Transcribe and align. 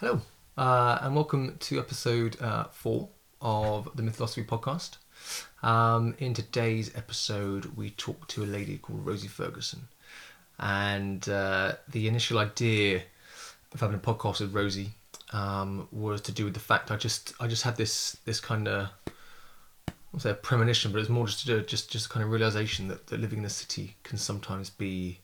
Hello, 0.00 0.18
uh, 0.56 0.98
and 1.02 1.14
welcome 1.14 1.58
to 1.60 1.78
episode 1.78 2.40
uh, 2.40 2.64
four 2.72 3.10
of 3.42 3.90
the 3.96 4.02
Mythosophy 4.02 4.44
podcast. 4.44 4.96
Um, 5.62 6.14
in 6.18 6.32
today's 6.32 6.90
episode, 6.96 7.76
we 7.76 7.90
talk 7.90 8.26
to 8.28 8.42
a 8.42 8.46
lady 8.46 8.78
called 8.78 9.04
Rosie 9.04 9.28
Ferguson, 9.28 9.88
and 10.58 11.28
uh, 11.28 11.72
the 11.86 12.08
initial 12.08 12.38
idea 12.38 13.02
of 13.74 13.80
having 13.80 13.96
a 13.96 13.98
podcast 13.98 14.40
with 14.40 14.54
Rosie 14.54 14.92
um, 15.34 15.86
was 15.92 16.22
to 16.22 16.32
do 16.32 16.46
with 16.46 16.54
the 16.54 16.60
fact 16.60 16.90
I 16.90 16.96
just 16.96 17.34
I 17.38 17.46
just 17.46 17.64
had 17.64 17.76
this 17.76 18.16
this 18.24 18.40
kind 18.40 18.68
of 18.68 18.88
I 19.06 19.92
won't 20.14 20.22
say 20.22 20.30
a 20.30 20.34
premonition, 20.34 20.92
but 20.92 21.00
it's 21.00 21.10
more 21.10 21.26
just 21.26 21.40
to 21.40 21.46
do 21.46 21.60
just 21.60 21.90
just 21.90 22.08
kind 22.08 22.24
of 22.24 22.30
realization 22.30 22.88
that, 22.88 23.08
that 23.08 23.20
living 23.20 23.40
in 23.40 23.44
a 23.44 23.50
city 23.50 23.96
can 24.02 24.16
sometimes 24.16 24.70
be 24.70 25.18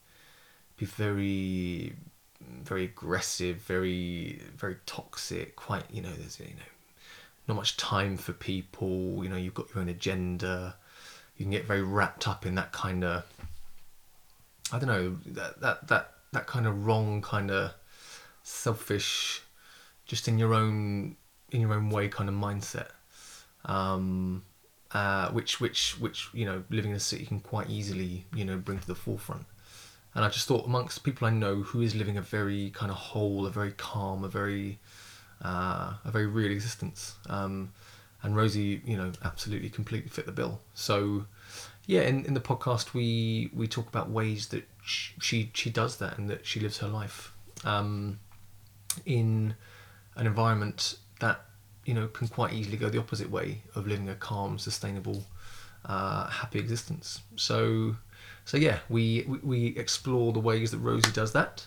be 0.76 0.84
very 0.84 1.94
very 2.40 2.84
aggressive, 2.84 3.58
very 3.58 4.40
very 4.56 4.76
toxic. 4.86 5.56
Quite 5.56 5.84
you 5.90 6.02
know, 6.02 6.12
there's 6.12 6.38
you 6.40 6.46
know 6.46 6.72
not 7.48 7.54
much 7.54 7.76
time 7.76 8.16
for 8.16 8.32
people. 8.32 9.22
You 9.22 9.28
know, 9.28 9.36
you've 9.36 9.54
got 9.54 9.68
your 9.74 9.82
own 9.82 9.88
agenda. 9.88 10.76
You 11.36 11.44
can 11.44 11.52
get 11.52 11.64
very 11.64 11.82
wrapped 11.82 12.26
up 12.26 12.46
in 12.46 12.54
that 12.54 12.72
kind 12.72 13.04
of 13.04 13.24
I 14.72 14.78
don't 14.78 14.88
know 14.88 15.16
that 15.26 15.60
that 15.60 15.88
that 15.88 16.12
that 16.32 16.46
kind 16.46 16.66
of 16.66 16.86
wrong 16.86 17.22
kind 17.22 17.50
of 17.50 17.74
selfish, 18.42 19.42
just 20.06 20.28
in 20.28 20.38
your 20.38 20.54
own 20.54 21.16
in 21.50 21.60
your 21.60 21.74
own 21.74 21.90
way 21.90 22.08
kind 22.08 22.28
of 22.28 22.34
mindset. 22.34 22.88
Um, 23.64 24.44
uh, 24.92 25.30
which 25.30 25.60
which 25.60 25.98
which 26.00 26.28
you 26.32 26.44
know 26.44 26.64
living 26.70 26.92
in 26.92 26.96
a 26.96 27.00
city 27.00 27.26
can 27.26 27.40
quite 27.40 27.68
easily 27.68 28.24
you 28.34 28.44
know 28.44 28.56
bring 28.56 28.78
to 28.78 28.86
the 28.86 28.94
forefront 28.94 29.44
and 30.16 30.24
I 30.24 30.30
just 30.30 30.48
thought 30.48 30.64
amongst 30.64 31.04
people 31.04 31.28
I 31.28 31.30
know 31.30 31.56
who 31.56 31.82
is 31.82 31.94
living 31.94 32.16
a 32.16 32.22
very 32.22 32.70
kind 32.70 32.90
of 32.90 32.96
whole, 32.96 33.46
a 33.46 33.50
very 33.50 33.72
calm, 33.72 34.24
a 34.24 34.28
very 34.28 34.78
uh, 35.44 35.92
a 36.04 36.10
very 36.10 36.26
real 36.26 36.50
existence. 36.50 37.16
Um, 37.28 37.74
and 38.22 38.34
Rosie, 38.34 38.80
you 38.86 38.96
know, 38.96 39.12
absolutely 39.22 39.68
completely 39.68 40.08
fit 40.08 40.24
the 40.24 40.32
bill. 40.32 40.62
So 40.72 41.26
yeah, 41.84 42.00
in, 42.00 42.24
in 42.24 42.32
the 42.32 42.40
podcast 42.40 42.94
we 42.94 43.50
we 43.54 43.68
talk 43.68 43.88
about 43.88 44.08
ways 44.08 44.48
that 44.48 44.66
she 44.82 45.50
she 45.52 45.68
does 45.68 45.98
that 45.98 46.16
and 46.16 46.30
that 46.30 46.46
she 46.46 46.60
lives 46.60 46.78
her 46.78 46.88
life 46.88 47.34
um, 47.64 48.18
in 49.04 49.54
an 50.16 50.26
environment 50.26 50.96
that 51.20 51.44
you 51.84 51.92
know 51.92 52.08
can 52.08 52.26
quite 52.28 52.54
easily 52.54 52.78
go 52.78 52.88
the 52.88 52.98
opposite 52.98 53.30
way 53.30 53.60
of 53.74 53.86
living 53.86 54.08
a 54.08 54.14
calm, 54.14 54.58
sustainable, 54.58 55.24
uh, 55.84 56.26
happy 56.28 56.58
existence. 56.58 57.20
So 57.36 57.96
so 58.46 58.56
yeah, 58.56 58.78
we, 58.88 59.24
we, 59.26 59.38
we 59.38 59.66
explore 59.76 60.32
the 60.32 60.38
ways 60.38 60.70
that 60.70 60.78
Rosie 60.78 61.10
does 61.10 61.32
that. 61.32 61.66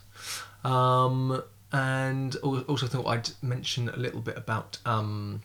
Um, 0.63 1.43
and 1.73 2.35
also 2.37 2.87
thought 2.87 3.05
I'd 3.05 3.29
mention 3.41 3.89
a 3.89 3.97
little 3.97 4.21
bit 4.21 4.37
about 4.37 4.77
um, 4.85 5.41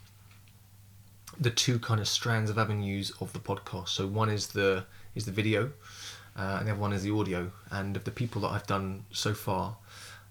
the 1.39 1.51
two 1.51 1.81
kind 1.81 2.01
of 2.01 2.07
strands 2.07 2.51
of 2.51 2.57
avenues 2.57 3.13
of 3.21 3.33
the 3.33 3.41
podcast. 3.41 3.89
So 3.89 4.07
one 4.07 4.31
is 4.31 4.47
the 4.47 4.87
is 5.17 5.27
the 5.27 5.33
video, 5.33 5.73
uh, 6.37 6.57
and 6.61 6.69
the 6.69 6.73
other 6.73 6.81
one 6.81 6.93
is 6.93 7.03
the 7.03 7.13
audio. 7.13 7.51
And 7.71 7.97
of 7.97 8.05
the 8.05 8.13
people 8.13 8.41
that 8.43 8.49
I've 8.49 8.67
done 8.69 9.05
so 9.11 9.35
far, 9.35 9.77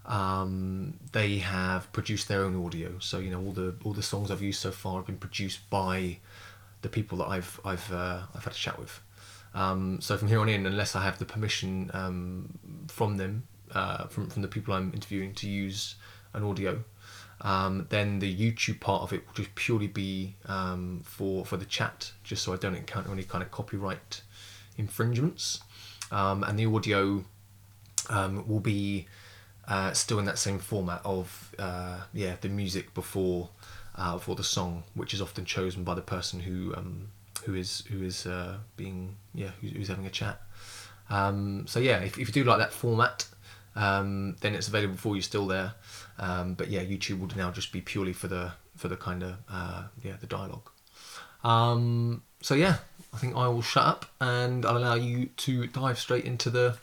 um, 0.06 0.94
they 1.12 1.40
have 1.40 1.92
produced 1.92 2.30
their 2.30 2.44
own 2.44 2.66
audio. 2.66 2.98
So 3.00 3.20
you 3.20 3.30
know 3.30 3.42
all 3.42 3.52
the 3.52 3.76
all 3.84 3.94
the 3.94 4.02
songs 4.02 4.32
I've 4.32 4.42
used 4.42 4.62
so 4.62 4.72
far 4.72 4.96
have 4.96 5.06
been 5.06 5.18
produced 5.18 5.70
by 5.70 6.20
the 6.82 6.90
people 6.90 7.18
that 7.18 7.28
I've 7.28 7.60
I've 7.66 7.92
uh, 7.92 8.22
I've 8.34 8.46
had 8.46 8.54
a 8.54 8.56
chat 8.56 8.80
with. 8.80 9.02
Um, 9.54 10.02
so 10.02 10.18
from 10.18 10.28
here 10.28 10.40
on 10.40 10.50
in, 10.50 10.66
unless 10.66 10.96
I 10.96 11.04
have 11.04 11.20
the 11.20 11.26
permission 11.26 11.92
um, 11.94 12.58
from 12.88 13.18
them, 13.18 13.44
uh, 13.72 14.08
from 14.08 14.30
from 14.30 14.42
the 14.42 14.48
people 14.48 14.74
I'm 14.74 14.92
interviewing 14.94 15.34
to 15.36 15.50
use 15.50 15.96
an 16.34 16.44
audio, 16.44 16.84
um, 17.42 17.86
then 17.90 18.20
the 18.20 18.36
YouTube 18.36 18.80
part 18.80 19.04
of 19.04 19.14
it 19.14 19.26
will 19.26 19.34
just 19.34 19.54
purely 19.56 19.88
be 19.88 20.36
um, 20.48 21.02
for 21.04 21.46
for 21.46 21.58
the 21.58 21.66
chat, 21.66 22.12
just 22.24 22.44
so 22.44 22.54
I 22.54 22.58
don't 22.58 22.76
encounter 22.76 23.12
any 23.12 23.24
kind 23.24 23.44
of 23.44 23.52
copyright 23.52 24.22
infringements. 24.78 25.62
Um, 26.12 26.44
and 26.44 26.58
the 26.60 26.66
audio 26.66 27.24
um, 28.10 28.48
will 28.48 28.60
be 28.60 29.08
uh, 29.68 29.94
still 29.94 30.20
in 30.20 30.26
that 30.26 30.38
same 30.38 30.60
format 30.60 31.02
of 31.06 31.54
uh, 31.60 32.02
yeah 32.14 32.36
the 32.42 32.50
music 32.50 32.94
before 32.94 33.50
uh, 33.96 34.18
for 34.18 34.36
the 34.36 34.44
song, 34.44 34.84
which 34.94 35.14
is 35.14 35.22
often 35.22 35.46
chosen 35.46 35.84
by 35.84 35.94
the 35.94 36.02
person 36.02 36.40
who 36.40 36.74
who 37.46 37.56
is 37.56 37.84
who 37.90 38.04
is 38.04 38.26
uh, 38.26 38.58
being 38.76 39.16
yeah 39.34 39.52
who's, 39.62 39.72
who's, 39.72 39.88
having 39.88 40.06
a 40.06 40.10
chat. 40.10 40.42
Um, 41.10 41.66
so 41.68 41.80
yeah, 41.80 42.00
if, 42.00 42.18
if 42.18 42.28
you 42.28 42.34
do 42.34 42.44
like 42.44 42.60
that 42.60 42.74
format, 42.74 43.28
um, 43.76 44.36
then 44.42 44.56
it's 44.56 44.68
available 44.68 44.98
for 44.98 45.16
you 45.16 45.22
still 45.22 45.48
there. 45.48 45.74
Um, 46.20 46.54
but 46.54 46.70
yeah, 46.70 46.82
YouTube 46.82 47.20
will 47.20 47.36
now 47.36 47.52
just 47.52 47.72
be 47.72 47.82
purely 47.82 48.14
for 48.14 48.28
the 48.28 48.52
for 48.76 48.88
the 48.88 48.98
kind 48.98 49.24
of 49.24 49.36
uh, 49.50 49.84
yeah 50.04 50.14
the 50.20 50.28
dialogue. 50.28 50.70
Um, 51.44 52.24
so 52.42 52.56
yeah, 52.56 52.78
I 53.14 53.18
think 53.18 53.36
I 53.36 53.48
will 53.48 53.62
shut 53.62 53.84
up 53.84 54.06
and 54.22 54.66
I'll 54.66 54.78
allow 54.78 54.96
you 54.96 55.28
to 55.38 55.68
dive 55.68 56.00
straight 56.00 56.26
into 56.26 56.50
the, 56.50 56.78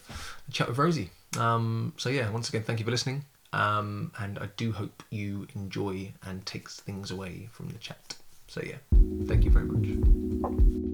the 0.46 0.52
chat 0.52 0.68
with 0.68 0.78
Rosie. 0.78 1.10
Um, 1.38 1.92
so 1.96 2.08
yeah, 2.08 2.30
once 2.30 2.48
again, 2.48 2.62
thank 2.62 2.78
you 2.78 2.84
for 2.84 2.90
listening. 2.90 3.24
Um, 3.52 4.12
and 4.18 4.38
I 4.38 4.48
do 4.56 4.72
hope 4.72 5.02
you 5.10 5.48
enjoy 5.54 6.12
and 6.24 6.44
takes 6.46 6.78
things 6.78 7.10
away 7.10 7.48
from 7.52 7.68
the 7.68 7.78
chat. 7.78 8.16
So 8.50 8.60
yeah, 8.64 8.78
thank 9.28 9.44
you 9.44 9.50
very 9.52 9.66
much. 9.66 10.89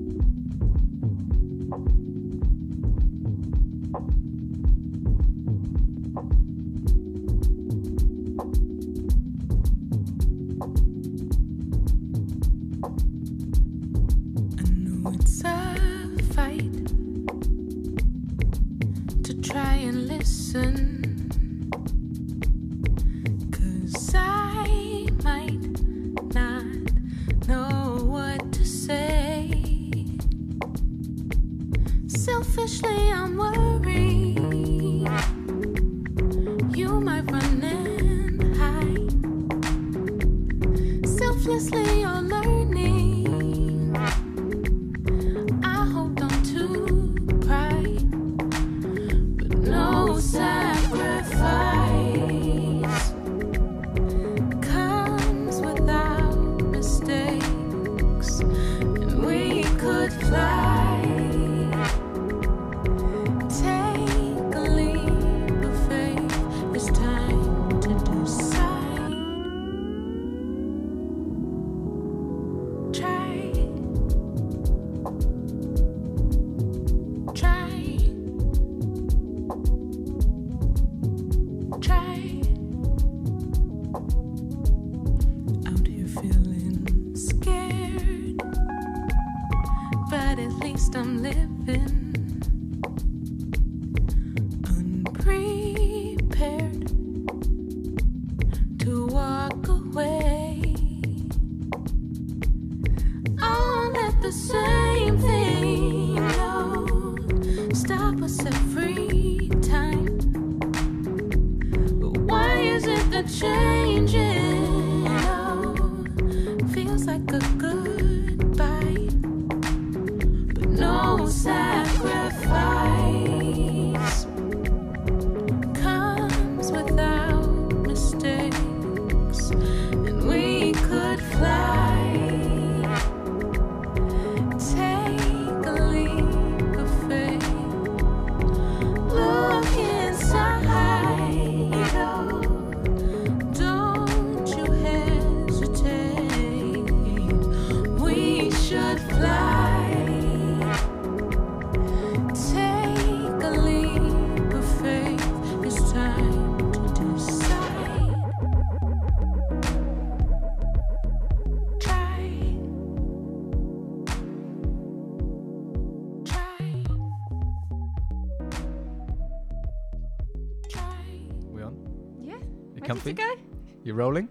Rolling? 173.96 174.28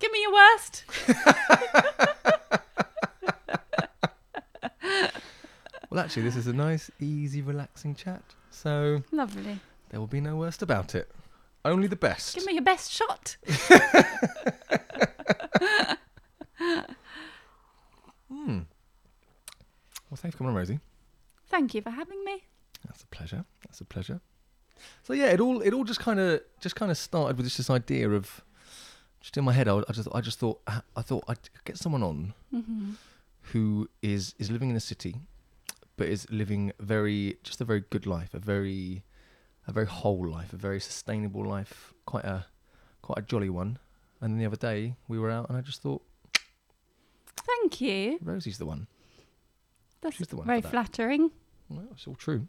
Give 0.00 0.10
me 0.12 0.22
your 0.22 0.32
worst. 0.32 0.84
Well, 5.90 6.02
actually, 6.02 6.22
this 6.24 6.34
is 6.34 6.48
a 6.48 6.52
nice, 6.52 6.90
easy, 6.98 7.40
relaxing 7.40 7.94
chat. 7.94 8.20
So 8.50 9.04
Lovely. 9.12 9.60
there 9.90 10.00
will 10.00 10.08
be 10.08 10.20
no 10.20 10.34
worst 10.34 10.60
about 10.60 10.92
it. 10.96 11.08
Only 11.64 11.86
the 11.86 11.94
best. 11.94 12.34
Give 12.34 12.44
me 12.44 12.54
your 12.54 12.64
best 12.64 12.90
shot. 12.90 13.36
Hmm. 18.28 18.60
Well, 20.10 20.16
thanks 20.16 20.34
for 20.34 20.38
coming 20.38 20.50
on, 20.50 20.56
Rosie. 20.56 20.80
Thank 21.48 21.74
you 21.74 21.82
for 21.82 21.90
having 21.90 22.24
me. 22.24 22.42
That's 22.84 23.02
a 23.02 23.06
pleasure. 23.06 23.44
That's 23.64 23.80
a 23.80 23.84
pleasure. 23.84 24.20
So 25.02 25.12
yeah, 25.12 25.26
it 25.26 25.40
all 25.40 25.60
it 25.60 25.72
all 25.72 25.84
just 25.84 26.00
kind 26.00 26.18
of 26.20 26.40
just 26.60 26.76
kind 26.76 26.90
of 26.90 26.98
started 26.98 27.36
with 27.36 27.46
just 27.46 27.56
this 27.58 27.70
idea 27.70 28.10
of 28.10 28.42
just 29.20 29.36
in 29.36 29.44
my 29.44 29.52
head. 29.52 29.68
I, 29.68 29.78
I 29.88 29.92
just 29.92 30.08
I 30.14 30.20
just 30.20 30.38
thought 30.38 30.60
I 30.96 31.02
thought 31.02 31.24
I'd 31.28 31.38
get 31.64 31.76
someone 31.78 32.02
on 32.02 32.34
Mm-hmm. 32.54 32.90
who 33.52 33.88
is 34.02 34.34
is 34.38 34.50
living 34.50 34.70
in 34.70 34.76
a 34.76 34.80
city, 34.80 35.16
but 35.96 36.08
is 36.08 36.26
living 36.30 36.72
very 36.80 37.38
just 37.42 37.60
a 37.60 37.64
very 37.64 37.80
good 37.90 38.06
life, 38.06 38.34
a 38.34 38.38
very 38.38 39.02
a 39.66 39.72
very 39.72 39.86
whole 39.86 40.26
life, 40.28 40.52
a 40.52 40.56
very 40.56 40.80
sustainable 40.80 41.44
life, 41.44 41.94
quite 42.06 42.24
a 42.24 42.46
quite 43.02 43.18
a 43.18 43.22
jolly 43.22 43.50
one. 43.50 43.78
And 44.20 44.32
then 44.32 44.38
the 44.38 44.46
other 44.46 44.56
day 44.56 44.96
we 45.08 45.18
were 45.18 45.30
out, 45.30 45.48
and 45.48 45.56
I 45.58 45.60
just 45.60 45.82
thought 45.82 46.02
Thank 47.36 47.80
you. 47.80 48.18
Rosie's 48.22 48.58
the 48.58 48.66
one. 48.66 48.86
That's 50.00 50.16
She's 50.16 50.28
the 50.28 50.36
one 50.36 50.46
very 50.46 50.60
that. 50.60 50.70
flattering. 50.70 51.30
Well, 51.68 51.84
it's 51.92 52.06
all 52.06 52.14
true. 52.14 52.46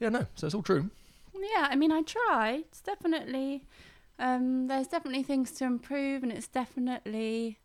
Yeah, 0.00 0.08
no. 0.08 0.26
So 0.34 0.46
it's 0.46 0.54
all 0.54 0.62
true. 0.62 0.90
Yeah, 1.34 1.68
I 1.70 1.76
mean, 1.76 1.92
I 1.92 2.02
try. 2.02 2.64
It's 2.68 2.80
definitely, 2.80 3.64
um, 4.18 4.66
there's 4.66 4.88
definitely 4.88 5.22
things 5.22 5.52
to 5.52 5.64
improve, 5.64 6.22
and 6.22 6.32
it's 6.32 6.48
definitely 6.48 7.58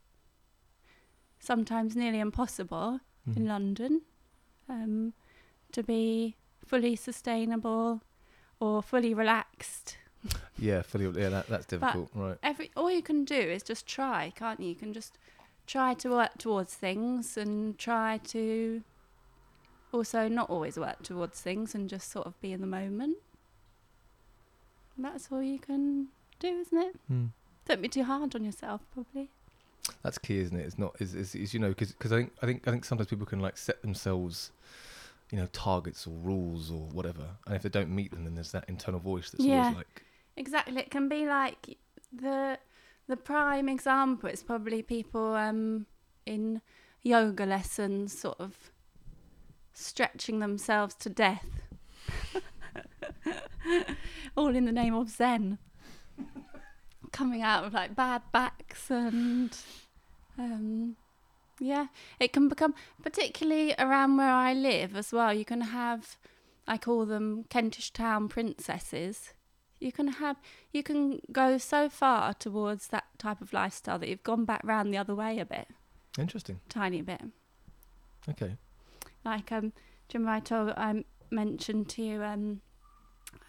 sometimes 1.39 1.95
nearly 1.95 2.19
impossible 2.19 2.99
in 3.35 3.43
Mhm. 3.43 3.47
London 3.47 4.01
um, 4.69 5.13
to 5.71 5.83
be 5.83 6.35
fully 6.65 6.95
sustainable 6.95 8.01
or 8.59 8.81
fully 8.81 9.13
relaxed. 9.13 9.97
Yeah, 10.57 10.81
fully. 10.81 11.05
Yeah, 11.21 11.29
that, 11.29 11.47
that's 11.47 11.65
difficult. 11.65 12.09
right. 12.15 12.38
Every 12.41 12.71
all 12.75 12.89
you 12.89 13.01
can 13.03 13.25
do 13.25 13.35
is 13.35 13.61
just 13.61 13.85
try, 13.85 14.31
can't 14.35 14.59
you? 14.59 14.69
You 14.69 14.75
can 14.75 14.93
just 14.93 15.17
try 15.67 15.93
to 15.95 16.09
work 16.09 16.38
towards 16.38 16.73
things 16.73 17.38
and 17.38 17.77
try 17.77 18.19
to 18.29 18.81
also 19.95 20.27
not 20.27 20.50
always 20.50 20.77
work 20.77 21.01
towards 21.03 21.39
things 21.42 21.74
and 21.74 21.89
just 21.89 22.12
sort 22.12 22.27
of 22.27 22.39
be 22.42 22.51
in 22.51 22.62
the 22.62 22.68
moment. 22.68 23.18
That's 24.97 25.30
all 25.31 25.42
you 25.42 25.59
can 25.59 26.07
do, 26.39 26.47
isn't 26.47 26.77
it? 26.77 26.95
Hmm. 27.07 27.25
Don't 27.65 27.81
be 27.81 27.88
too 27.89 28.03
hard 28.03 28.36
on 28.36 28.44
yourself, 28.44 28.81
probably. 28.94 29.30
That's 30.03 30.18
key, 30.18 30.39
isn't 30.39 30.56
it? 30.57 30.65
It's 30.65 30.77
not. 30.80 30.95
Is 31.00 31.13
is, 31.13 31.36
is 31.36 31.53
you 31.53 31.59
know 31.59 31.69
because 31.69 31.94
I 32.12 32.15
think 32.15 32.31
I 32.42 32.45
think 32.45 32.68
I 32.68 32.71
think 32.71 32.86
sometimes 32.86 33.09
people 33.09 33.25
can 33.25 33.39
like 33.39 33.57
set 33.57 33.81
themselves, 33.81 34.51
you 35.31 35.38
know, 35.38 35.47
targets 35.51 36.07
or 36.07 36.12
rules 36.24 36.71
or 36.71 36.88
whatever, 36.91 37.25
and 37.45 37.56
if 37.56 37.62
they 37.63 37.69
don't 37.69 37.89
meet 37.89 38.12
them, 38.12 38.24
then 38.24 38.36
there's 38.36 38.51
that 38.51 38.65
internal 38.68 39.00
voice 39.00 39.30
that's 39.31 39.44
Yeah. 39.44 39.62
always 39.63 39.75
like, 39.77 40.03
Exactly. 40.38 40.81
It 40.81 40.91
can 40.91 41.07
be 41.09 41.25
like 41.27 41.77
the 42.12 42.57
the 43.07 43.18
prime 43.18 43.69
example 43.69 44.30
is 44.30 44.41
probably 44.44 44.81
people 44.81 45.36
um, 45.36 45.86
in 46.25 46.62
yoga 47.03 47.45
lessons 47.45 48.18
sort 48.18 48.39
of 48.39 48.71
stretching 49.75 50.39
themselves 50.39 50.95
to 50.95 51.10
death. 51.10 51.45
All 54.38 54.56
in 54.56 54.66
the 54.66 54.72
name 54.72 54.94
of 54.94 55.10
Zen. 55.10 55.57
Coming 57.12 57.42
out 57.42 57.63
of 57.63 57.74
like 57.74 57.95
bad 57.95 58.24
backs 58.31 58.89
and 58.89 59.56
um, 60.38 60.95
yeah, 61.60 61.88
it 62.19 62.33
can 62.33 62.50
become 62.50 62.74
particularly 63.01 63.74
around 63.80 64.18
where 64.18 64.31
I 64.31 64.54
live 64.54 64.95
as 64.95 65.12
well. 65.13 65.33
You 65.33 65.45
can 65.45 65.62
have 65.62 66.18
I 66.68 66.77
call 66.77 67.06
them 67.06 67.45
Kentish 67.50 67.92
town 67.92 68.27
princesses 68.27 69.33
you 69.80 69.92
can 69.92 70.07
have 70.07 70.38
you 70.72 70.81
can 70.83 71.19
go 71.31 71.57
so 71.57 71.89
far 71.89 72.33
towards 72.33 72.88
that 72.88 73.06
type 73.18 73.42
of 73.42 73.54
lifestyle 73.54 74.00
that 74.00 74.10
you've 74.10 74.24
gone 74.24 74.45
back 74.45 74.62
round 74.63 74.94
the 74.94 74.98
other 74.98 75.13
way 75.13 75.39
a 75.39 75.45
bit 75.45 75.68
interesting. 76.18 76.60
tiny 76.69 77.01
bit 77.01 77.22
Okay. 78.27 78.57
Like 79.25 79.51
um 79.51 79.74
do 80.07 80.18
you 80.18 80.19
remember 80.19 80.38
I 80.38 80.39
told 80.39 80.69
I 80.77 81.04
mentioned 81.31 81.89
to 81.89 82.01
you 82.04 82.24
um 82.24 82.62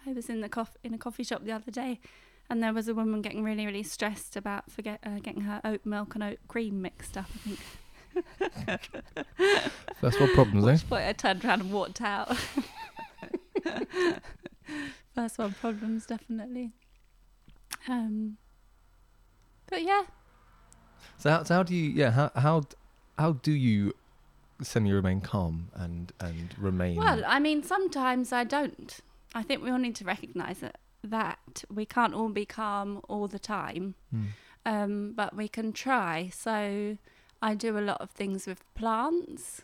I 0.05 0.11
was 0.13 0.29
in 0.29 0.41
the 0.41 0.49
coff- 0.49 0.77
in 0.83 0.93
a 0.93 0.97
coffee 0.97 1.23
shop 1.23 1.43
the 1.45 1.51
other 1.51 1.71
day 1.71 1.99
and 2.49 2.63
there 2.63 2.73
was 2.73 2.87
a 2.87 2.93
woman 2.95 3.21
getting 3.21 3.43
really 3.43 3.65
really 3.65 3.83
stressed 3.83 4.35
about 4.35 4.71
forget 4.71 4.99
uh, 5.05 5.19
getting 5.19 5.41
her 5.41 5.61
oat 5.63 5.85
milk 5.85 6.15
and 6.15 6.23
oat 6.23 6.39
cream 6.47 6.81
mixed 6.81 7.17
up 7.17 7.25
I 7.35 7.37
think 7.39 7.59
First 10.01 10.19
world 10.19 10.33
problems, 10.33 10.65
eh? 10.65 10.77
point 10.89 11.05
I 11.05 11.13
turned 11.13 11.45
around 11.45 11.61
and 11.61 11.71
walked 11.71 12.01
out 12.01 12.35
first 15.15 15.37
world 15.37 15.55
problems 15.59 16.05
definitely 16.05 16.71
um 17.87 18.37
but 19.69 19.81
yeah 19.83 20.03
So 21.17 21.29
how, 21.29 21.43
so 21.43 21.55
how 21.55 21.63
do 21.63 21.75
you? 21.75 21.89
Yeah. 21.91 22.11
How 22.11 22.31
how 22.35 22.63
how 23.17 23.31
do 23.33 23.51
you 23.51 23.93
semi 24.61 24.91
remain 24.91 25.21
calm 25.21 25.69
and 25.75 26.11
and 26.19 26.53
remain? 26.57 26.97
Well, 26.97 27.23
I 27.25 27.39
mean, 27.39 27.63
sometimes 27.63 28.31
I 28.31 28.43
don't. 28.43 28.97
I 29.35 29.43
think 29.43 29.63
we 29.63 29.69
all 29.69 29.77
need 29.77 29.95
to 29.97 30.05
recognise 30.05 30.59
that 30.59 30.77
that 31.03 31.63
we 31.73 31.85
can't 31.85 32.13
all 32.13 32.29
be 32.29 32.45
calm 32.45 33.01
all 33.07 33.27
the 33.27 33.39
time, 33.39 33.95
Hmm. 34.11 34.25
um, 34.65 35.13
but 35.15 35.35
we 35.35 35.47
can 35.47 35.71
try. 35.73 36.29
So 36.33 36.97
I 37.41 37.53
do 37.55 37.77
a 37.77 37.81
lot 37.81 38.01
of 38.01 38.09
things 38.11 38.47
with 38.47 38.63
plants. 38.73 39.61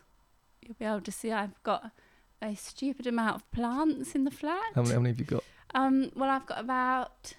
You'll 0.61 0.75
be 0.79 0.85
able 0.85 1.01
to 1.01 1.11
see 1.11 1.31
I've 1.31 1.61
got 1.63 1.91
a 2.41 2.55
stupid 2.55 3.07
amount 3.07 3.35
of 3.35 3.51
plants 3.51 4.15
in 4.15 4.23
the 4.25 4.31
flat. 4.31 4.71
How 4.75 4.81
many, 4.83 4.93
how 4.93 4.99
many 4.99 5.09
have 5.09 5.19
you 5.19 5.25
got? 5.25 5.43
Um, 5.73 6.11
well, 6.15 6.29
I've 6.29 6.45
got 6.45 6.59
about. 6.59 7.33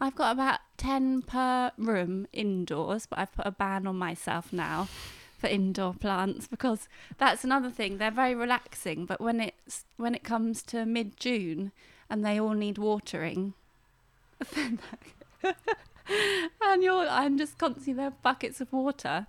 I've 0.00 0.14
got 0.14 0.32
about 0.32 0.60
10 0.76 1.22
per 1.22 1.72
room 1.76 2.26
indoors, 2.32 3.06
but 3.06 3.18
I've 3.18 3.32
put 3.32 3.46
a 3.46 3.50
ban 3.50 3.86
on 3.86 3.96
myself 3.96 4.52
now 4.52 4.88
for 5.38 5.46
indoor 5.46 5.94
plants 5.94 6.46
because 6.46 6.88
that's 7.16 7.44
another 7.44 7.70
thing. 7.70 7.98
They're 7.98 8.10
very 8.10 8.34
relaxing, 8.34 9.06
but 9.06 9.20
when 9.20 9.40
it's 9.40 9.84
when 9.96 10.14
it 10.14 10.24
comes 10.24 10.62
to 10.64 10.84
mid-June 10.84 11.72
and 12.10 12.24
they 12.24 12.40
all 12.40 12.54
need 12.54 12.78
watering, 12.78 13.54
and 16.62 16.82
you're 16.82 17.06
I'm 17.08 17.38
just 17.38 17.58
constantly 17.58 17.92
there 17.92 18.12
buckets 18.22 18.60
of 18.60 18.72
water. 18.72 19.26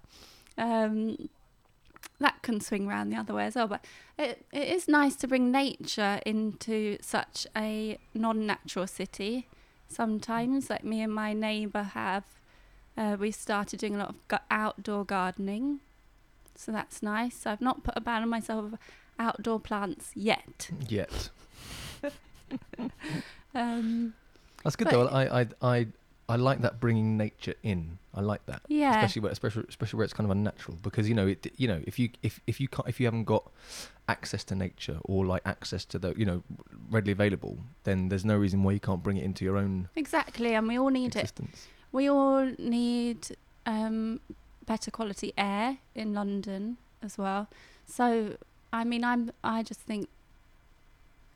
Um, 0.58 1.30
that 2.20 2.42
can 2.42 2.60
swing 2.60 2.86
round 2.86 3.12
the 3.12 3.16
other 3.16 3.34
way 3.34 3.46
as 3.46 3.56
well. 3.56 3.68
But 3.68 3.86
it, 4.18 4.46
it 4.52 4.68
is 4.68 4.88
nice 4.88 5.16
to 5.18 5.28
bring 5.28 5.52
nature 5.52 6.20
into 6.26 6.98
such 7.02 7.48
a 7.56 7.98
non-natural 8.14 8.88
city. 8.88 9.48
Sometimes, 9.90 10.70
like 10.70 10.84
me 10.84 11.02
and 11.02 11.14
my 11.14 11.34
neighbour 11.34 11.84
have, 11.84 12.24
uh, 12.98 13.18
we 13.20 13.32
started 13.32 13.80
doing 13.80 13.96
a 13.96 14.00
lot 14.00 14.16
of 14.30 14.40
outdoor 14.50 15.04
gardening, 15.04 15.80
so 16.56 16.72
that's 16.72 17.02
nice. 17.02 17.46
I've 17.46 17.62
not 17.62 17.84
put 17.84 17.96
a 17.98 18.02
ban 18.02 18.22
on 18.22 18.30
myself 18.30 18.74
of 18.74 18.80
outdoor 19.18 19.60
plants 19.60 20.12
yet. 20.16 20.70
Yet. 20.88 21.30
Um, 23.56 24.14
That's 24.64 24.76
good 24.76 24.90
though. 24.90 25.08
I, 25.08 25.42
I 25.42 25.48
I 25.62 25.88
I 26.30 26.36
like 26.36 26.62
that 26.62 26.80
bringing 26.80 27.18
nature 27.18 27.56
in. 27.64 27.98
I 28.14 28.22
like 28.22 28.46
that. 28.46 28.62
yeah, 28.68 28.92
especially 28.92 29.24
where 29.24 29.32
especially, 29.32 29.66
especially 29.68 29.98
where 29.98 30.06
it's 30.06 30.14
kind 30.14 30.26
of 30.26 30.32
unnatural 30.32 30.78
because 30.82 31.10
you 31.10 31.16
know 31.16 31.28
it 31.28 31.52
you 31.58 31.68
know 31.68 31.82
if 31.86 31.98
you 32.00 32.10
if 32.24 32.40
if 32.48 32.62
you 32.62 32.68
can't 32.68 32.88
if 32.88 33.00
you 33.00 33.08
haven't 33.08 33.26
got 33.26 33.52
access 34.08 34.44
to 34.46 34.56
nature 34.56 35.00
or 35.04 35.26
like 35.26 35.42
access 35.46 35.86
to 35.86 36.00
the 36.00 36.14
you 36.18 36.26
know 36.26 36.44
readily 36.90 37.12
available 37.12 37.60
then 37.84 38.10
there's 38.10 38.26
no 38.26 38.36
reason 38.38 38.64
why 38.64 38.72
you 38.72 38.80
can't 38.80 39.04
bring 39.04 39.18
it 39.18 39.24
into 39.24 39.44
your 39.46 39.58
own 39.58 39.90
exactly. 39.96 40.54
And 40.54 40.68
we 40.68 40.78
all 40.78 40.90
need 40.90 41.16
it. 41.16 41.32
We 41.92 42.10
all 42.10 42.52
need 42.58 43.36
um, 43.66 44.20
better 44.66 44.92
quality 44.92 45.34
air 45.38 45.78
in 45.96 46.14
London 46.14 46.78
as 47.02 47.18
well. 47.18 47.48
So, 47.86 48.38
I 48.72 48.84
mean, 48.84 49.04
I'm 49.04 49.32
I 49.44 49.64
just 49.64 49.80
think 49.82 50.10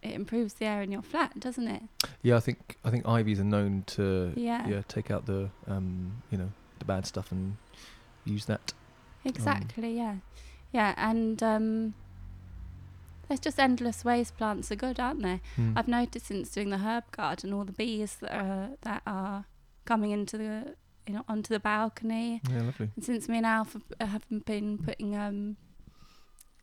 it 0.03 0.13
improves 0.13 0.53
the 0.55 0.65
air 0.65 0.81
in 0.81 0.91
your 0.91 1.01
flat, 1.01 1.39
doesn't 1.39 1.67
it? 1.67 1.83
yeah 2.21 2.35
i 2.35 2.39
think 2.39 2.77
i 2.85 2.89
think 2.89 3.05
ivies 3.07 3.39
are 3.39 3.43
known 3.57 3.83
to 3.87 4.31
Yeah, 4.35 4.67
yeah 4.67 4.81
take 4.87 5.09
out 5.11 5.25
the 5.25 5.49
um 5.67 6.21
you 6.31 6.37
know 6.37 6.51
the 6.79 6.85
bad 6.85 7.05
stuff 7.05 7.31
and 7.31 7.57
use 8.25 8.45
that 8.45 8.73
exactly. 9.25 9.95
yeah, 9.97 10.15
yeah, 10.71 10.93
and 10.97 11.41
um, 11.43 11.93
there's 13.27 13.39
just 13.39 13.59
endless 13.59 14.03
ways 14.03 14.31
plants 14.31 14.71
are 14.71 14.75
good, 14.75 14.99
aren't 14.99 15.21
there? 15.21 15.39
Hmm. 15.55 15.73
I've 15.77 15.87
noticed 15.87 16.25
since 16.27 16.49
doing 16.49 16.69
the 16.71 16.79
herb 16.79 17.05
garden, 17.11 17.53
all 17.53 17.63
the 17.63 17.71
bees 17.71 18.17
that 18.21 18.31
are 18.33 18.69
that 18.81 19.01
are 19.07 19.45
coming 19.85 20.11
into 20.11 20.37
the 20.37 20.75
you 21.07 21.13
know 21.13 21.23
onto 21.27 21.53
the 21.53 21.59
balcony 21.59 22.41
yeah 22.49 22.61
lovely 22.61 22.89
And 22.95 23.03
since 23.05 23.27
me 23.27 23.37
and 23.37 23.45
Alf 23.45 23.75
have 23.99 24.23
been 24.45 24.77
putting 24.77 25.15
um 25.15 25.57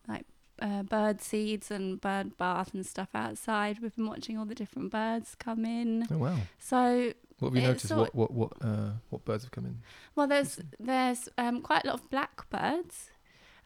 like 0.09 0.25
uh, 0.61 0.83
bird 0.83 1.21
seeds 1.21 1.71
and 1.71 2.01
bird 2.01 2.37
bath 2.37 2.75
and 2.75 2.85
stuff 2.87 3.09
outside. 3.15 3.79
We've 3.81 3.95
been 3.97 4.07
watching 4.09 4.39
all 4.39 4.45
the 4.45 4.55
different 4.55 4.91
birds 4.91 5.35
come 5.39 5.65
in. 5.65 6.07
Oh 6.11 6.19
wow! 6.19 6.37
So 6.59 7.13
What 7.39 7.49
have 7.55 7.57
you 7.57 7.69
noticed? 7.69 7.95
What 7.95 8.15
what 8.15 8.31
what 8.33 8.53
uh, 8.61 8.91
what 9.11 9.25
birds 9.25 9.45
have 9.45 9.51
come 9.53 9.67
in? 9.67 9.79
Well, 10.15 10.27
there's 10.27 10.61
there's 10.79 11.29
um, 11.39 11.63
quite 11.63 11.85
a 11.85 11.89
lot 11.89 11.95
of 12.01 12.11
blackbirds, 12.11 13.11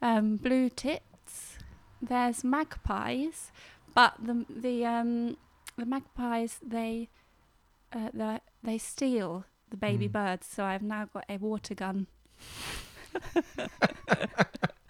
um, 0.00 0.36
blue 0.36 0.68
tits. 0.70 1.58
There's 2.02 2.44
magpies, 2.44 3.50
but 3.94 4.14
the 4.22 4.44
the 4.48 4.84
um, 4.86 5.36
the 5.76 5.86
magpies 5.86 6.58
they 6.64 7.08
uh, 7.92 8.10
they 8.12 8.38
they 8.62 8.78
steal 8.78 9.44
the 9.70 9.76
baby 9.76 10.08
Mm. 10.08 10.12
birds. 10.12 10.46
So 10.46 10.64
I've 10.64 10.82
now 10.82 11.06
got 11.12 11.24
a 11.28 11.36
water 11.38 11.74
gun. 11.74 12.06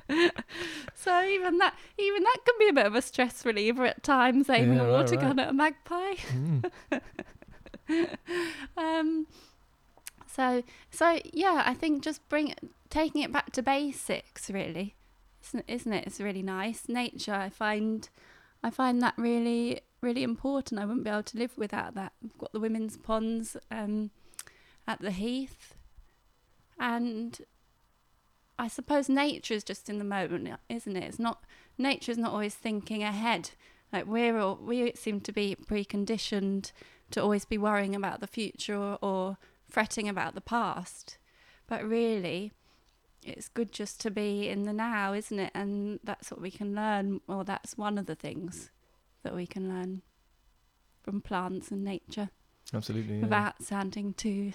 even 1.34 1.58
that 1.58 1.74
even 1.98 2.22
that 2.22 2.36
can 2.44 2.54
be 2.58 2.68
a 2.68 2.72
bit 2.72 2.86
of 2.86 2.94
a 2.94 3.02
stress 3.02 3.44
reliever 3.44 3.84
at 3.84 4.02
times, 4.02 4.48
aiming 4.48 4.76
Yeah, 4.76 4.82
a 4.84 4.86
right, 4.86 4.92
water 4.92 5.16
gun 5.16 5.36
right. 5.36 5.44
at 5.46 5.50
a 5.50 5.52
magpie. 5.52 6.14
Mm. 6.14 6.70
um 8.76 9.26
so 10.26 10.62
so 10.90 11.18
yeah 11.32 11.62
i 11.66 11.74
think 11.74 12.02
just 12.02 12.26
bring 12.28 12.54
taking 12.88 13.20
it 13.22 13.30
back 13.32 13.52
to 13.52 13.62
basics 13.62 14.48
really 14.50 14.94
isn't, 15.44 15.64
isn't 15.68 15.92
it 15.92 16.06
it's 16.06 16.20
really 16.20 16.42
nice 16.42 16.88
nature 16.88 17.34
i 17.34 17.48
find 17.50 18.08
i 18.62 18.70
find 18.70 19.02
that 19.02 19.14
really 19.18 19.80
really 20.00 20.22
important 20.22 20.80
i 20.80 20.84
wouldn't 20.84 21.04
be 21.04 21.10
able 21.10 21.22
to 21.22 21.36
live 21.38 21.52
without 21.58 21.94
that 21.94 22.12
we've 22.22 22.38
got 22.38 22.52
the 22.52 22.60
women's 22.60 22.96
ponds 22.96 23.56
um 23.70 24.10
at 24.88 24.98
the 25.00 25.10
heath 25.10 25.74
and 26.78 27.40
i 28.58 28.68
suppose 28.68 29.08
nature 29.08 29.54
is 29.54 29.64
just 29.64 29.88
in 29.88 29.99
the 29.99 30.04
moment 30.04 30.49
isn't 30.68 30.96
it 30.96 31.04
it's 31.04 31.18
not 31.18 31.44
nature's 31.78 32.18
not 32.18 32.32
always 32.32 32.54
thinking 32.54 33.02
ahead 33.02 33.50
like 33.92 34.06
we're 34.06 34.38
all 34.38 34.56
we 34.56 34.92
seem 34.94 35.20
to 35.20 35.32
be 35.32 35.56
preconditioned 35.66 36.73
to 37.11 37.23
always 37.23 37.44
be 37.44 37.58
worrying 37.58 37.94
about 37.94 38.20
the 38.20 38.26
future 38.26 38.76
or, 38.76 38.99
or 39.00 39.38
fretting 39.68 40.08
about 40.08 40.34
the 40.34 40.40
past. 40.40 41.18
But 41.66 41.84
really, 41.84 42.52
it's 43.23 43.49
good 43.49 43.73
just 43.73 44.00
to 44.00 44.11
be 44.11 44.49
in 44.49 44.64
the 44.64 44.73
now, 44.73 45.12
isn't 45.12 45.38
it? 45.38 45.52
And 45.54 46.00
that's 46.02 46.30
what 46.30 46.40
we 46.40 46.50
can 46.50 46.75
learn, 46.75 47.20
or 47.28 47.44
that's 47.44 47.78
one 47.78 47.99
of 47.99 48.06
the 48.06 48.14
things 48.14 48.70
that 49.23 49.34
we 49.34 49.46
can 49.46 49.68
learn 49.68 50.02
from 51.02 51.20
plants 51.20 51.70
and 51.70 51.84
nature 51.84 52.30
Absolutely. 52.73 53.16
Yeah. 53.16 53.23
without 53.23 53.62
sounding 53.62 54.14
too 54.14 54.52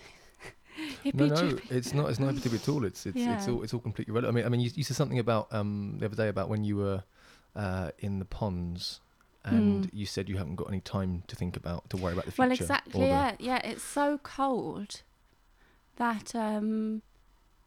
No, 1.14 1.26
no, 1.28 1.58
it's 1.70 1.94
not. 1.94 2.10
It's 2.10 2.20
not 2.20 2.28
particularly 2.36 2.62
at 2.62 2.70
all. 2.70 2.86
It's 2.86 3.06
it's 3.06 3.18
it's 3.34 3.48
all 3.48 3.64
it's 3.64 3.74
all 3.74 3.80
completely 3.80 4.14
relevant. 4.14 4.36
I 4.36 4.36
mean, 4.38 4.46
I 4.46 4.50
mean, 4.50 4.62
you, 4.62 4.72
you 4.76 4.84
said 4.84 4.96
something 4.98 5.20
about 5.20 5.54
um 5.54 5.96
the 6.00 6.06
other 6.06 6.16
day 6.16 6.28
about 6.28 6.50
when 6.50 6.64
you 6.64 6.76
were 6.78 7.04
uh 7.56 7.92
in 8.00 8.20
the 8.20 8.26
ponds, 8.26 9.02
and 9.44 9.84
Mm. 9.86 9.90
you 9.94 10.06
said 10.06 10.30
you 10.30 10.38
haven't 10.38 10.56
got 10.56 10.68
any 10.68 10.82
time 10.82 11.24
to 11.28 11.36
think 11.36 11.56
about 11.58 11.90
to 11.90 11.98
worry 11.98 12.14
about 12.14 12.26
the 12.26 12.32
future. 12.32 12.42
Well, 12.44 12.52
exactly. 12.52 13.00
the- 13.02 13.08
Yeah, 13.08 13.36
yeah. 13.40 13.58
It's 13.64 13.84
so 13.84 14.20
cold 14.20 15.02
that 15.96 16.34
um, 16.36 17.02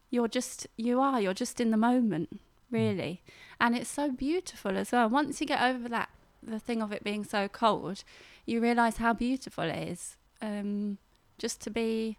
you're 0.09 0.27
just 0.27 0.67
you 0.77 0.99
are 1.01 1.19
you're 1.21 1.33
just 1.33 1.59
in 1.59 1.71
the 1.71 1.77
moment, 1.77 2.39
really, 2.71 3.21
and 3.59 3.75
it's 3.75 3.89
so 3.89 4.11
beautiful 4.11 4.77
as 4.77 4.91
well. 4.91 5.09
Once 5.09 5.39
you 5.41 5.47
get 5.47 5.61
over 5.61 5.89
that 5.89 6.09
the 6.41 6.59
thing 6.59 6.81
of 6.81 6.91
it 6.91 7.03
being 7.03 7.23
so 7.23 7.47
cold, 7.47 8.03
you 8.45 8.59
realise 8.61 8.97
how 8.97 9.13
beautiful 9.13 9.63
it 9.65 9.87
is. 9.89 10.17
Um, 10.41 10.97
just 11.37 11.61
to 11.61 11.69
be 11.69 12.17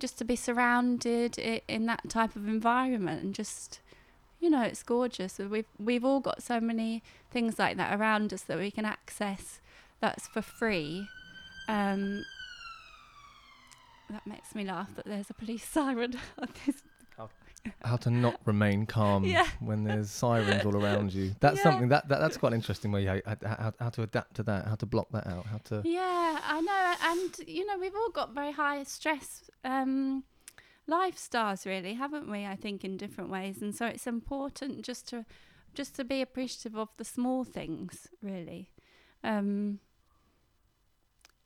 just 0.00 0.18
to 0.18 0.24
be 0.24 0.36
surrounded 0.36 1.38
in 1.38 1.86
that 1.86 2.08
type 2.08 2.34
of 2.34 2.48
environment 2.48 3.22
and 3.22 3.34
just 3.34 3.80
you 4.40 4.48
know 4.48 4.62
it's 4.62 4.82
gorgeous 4.82 5.38
we've 5.38 5.66
we've 5.78 6.04
all 6.04 6.20
got 6.20 6.42
so 6.42 6.60
many 6.60 7.02
things 7.30 7.58
like 7.58 7.76
that 7.76 7.98
around 7.98 8.32
us 8.32 8.42
that 8.42 8.58
we 8.58 8.70
can 8.70 8.84
access 8.84 9.60
that's 10.00 10.26
for 10.26 10.42
free. 10.42 11.08
Um, 11.68 12.24
that 14.08 14.26
makes 14.26 14.54
me 14.54 14.64
laugh 14.64 14.94
that 14.96 15.04
there's 15.04 15.30
a 15.30 15.34
police 15.34 15.64
siren. 15.68 16.14
on 16.38 16.48
this. 16.66 16.82
How 17.84 17.96
to 17.96 18.10
not 18.10 18.40
remain 18.46 18.86
calm 18.86 19.24
Yeah. 19.24 19.46
when 19.60 19.84
there's 19.84 20.10
sirens 20.22 20.64
all 20.64 20.74
around 20.76 21.12
you. 21.12 21.34
That's 21.40 21.58
Yeah. 21.58 21.62
something 21.64 21.88
that, 21.90 22.08
that 22.08 22.18
that's 22.20 22.36
quite 22.36 22.52
an 22.52 22.56
interesting 22.58 22.90
way. 22.92 23.04
How, 23.04 23.20
how, 23.46 23.72
how 23.78 23.90
to 23.90 24.02
adapt 24.02 24.36
to 24.36 24.42
that. 24.44 24.66
How 24.66 24.76
to 24.76 24.86
block 24.86 25.08
that 25.12 25.26
out. 25.26 25.46
How 25.46 25.58
to. 25.64 25.82
yeah, 25.84 26.40
I 26.42 26.60
know, 26.60 26.94
and 27.10 27.48
you 27.48 27.66
know 27.66 27.78
we've 27.78 27.94
all 27.94 28.10
got 28.10 28.34
very 28.34 28.52
high 28.52 28.82
stress 28.84 29.50
um, 29.64 30.24
lifestyles, 30.88 31.66
really, 31.66 31.94
haven't 31.94 32.30
we? 32.30 32.46
I 32.46 32.56
think 32.56 32.84
in 32.84 32.96
different 32.96 33.30
ways, 33.30 33.60
and 33.62 33.74
so 33.74 33.86
it's 33.86 34.06
important 34.06 34.82
just 34.82 35.08
to 35.08 35.24
just 35.74 35.94
to 35.96 36.04
be 36.04 36.20
appreciative 36.20 36.76
of 36.76 36.88
the 36.96 37.04
small 37.04 37.44
things, 37.44 38.08
really. 38.22 38.70
Um, 39.22 39.78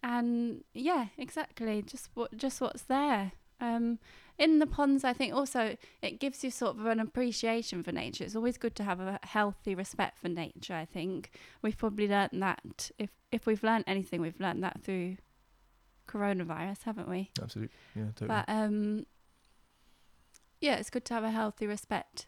and 0.03 0.65
yeah, 0.75 1.07
exactly. 1.17 1.83
Just 1.83 2.09
what 2.15 2.37
just 2.37 2.61
what's 2.61 2.83
there. 2.83 3.33
Um, 3.61 3.99
in 4.39 4.59
the 4.59 4.67
ponds, 4.67 5.05
I 5.05 5.13
think 5.13 5.35
also 5.35 5.77
it 6.03 6.19
gives 6.19 6.43
you 6.43 6.51
sort 6.51 6.79
of 6.79 6.87
an 6.87 7.01
appreciation 7.01 7.83
for 7.83 7.93
nature. 7.93 8.25
It's 8.25 8.37
always 8.37 8.59
good 8.59 8.75
to 8.77 8.85
have 8.85 9.01
a 9.01 9.19
healthy 9.23 9.75
respect 9.75 10.19
for 10.19 10.29
nature. 10.29 10.75
I 10.75 10.85
think 10.85 11.31
we've 11.63 11.77
probably 11.77 12.09
learnt 12.09 12.39
that. 12.41 12.91
If 12.99 13.11
if 13.31 13.47
we've 13.47 13.63
learnt 13.63 13.85
anything, 13.87 14.21
we've 14.21 14.41
learnt 14.41 14.61
that 14.63 14.83
through 14.83 15.17
coronavirus, 16.09 16.83
haven't 16.85 17.09
we? 17.09 17.31
Absolutely. 17.41 17.75
Yeah. 17.95 18.05
Totally. 18.17 18.29
But 18.29 18.45
um, 18.49 19.07
yeah, 20.61 20.77
it's 20.77 20.91
good 20.91 21.05
to 21.07 21.15
have 21.15 21.25
a 21.25 21.31
healthy 21.31 21.67
respect 21.67 22.27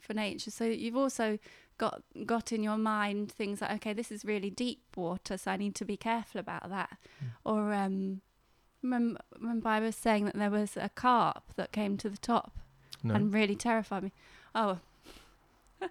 for 0.00 0.14
nature. 0.14 0.50
So 0.50 0.64
you've 0.64 0.96
also 0.96 1.38
got 1.78 2.02
got 2.24 2.52
in 2.52 2.62
your 2.62 2.76
mind 2.76 3.32
things 3.32 3.60
like, 3.60 3.72
okay, 3.72 3.92
this 3.92 4.12
is 4.12 4.24
really 4.24 4.50
deep 4.50 4.82
water, 4.96 5.36
so 5.36 5.50
I 5.50 5.56
need 5.56 5.74
to 5.76 5.84
be 5.84 5.96
careful 5.96 6.40
about 6.40 6.68
that. 6.70 6.96
Mm. 7.22 7.28
Or 7.44 7.72
um, 7.72 8.20
remember, 8.84 9.20
remember 9.40 9.68
I 9.68 9.80
was 9.80 9.96
saying 9.96 10.26
that 10.26 10.34
there 10.34 10.50
was 10.50 10.76
a 10.76 10.90
carp 10.90 11.42
that 11.56 11.72
came 11.72 11.96
to 11.96 12.08
the 12.08 12.18
top 12.18 12.52
no. 13.02 13.14
and 13.14 13.34
really 13.34 13.56
terrified 13.56 14.04
me. 14.04 14.12
Oh. 14.54 14.78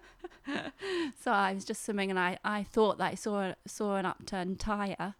so 1.22 1.32
I 1.32 1.52
was 1.52 1.64
just 1.64 1.84
swimming 1.84 2.10
and 2.10 2.18
I, 2.18 2.38
I 2.44 2.62
thought 2.62 2.98
that 2.98 3.12
I 3.12 3.14
saw 3.14 3.52
saw 3.66 3.96
an 3.96 4.06
upturned 4.06 4.58
tire, 4.60 5.14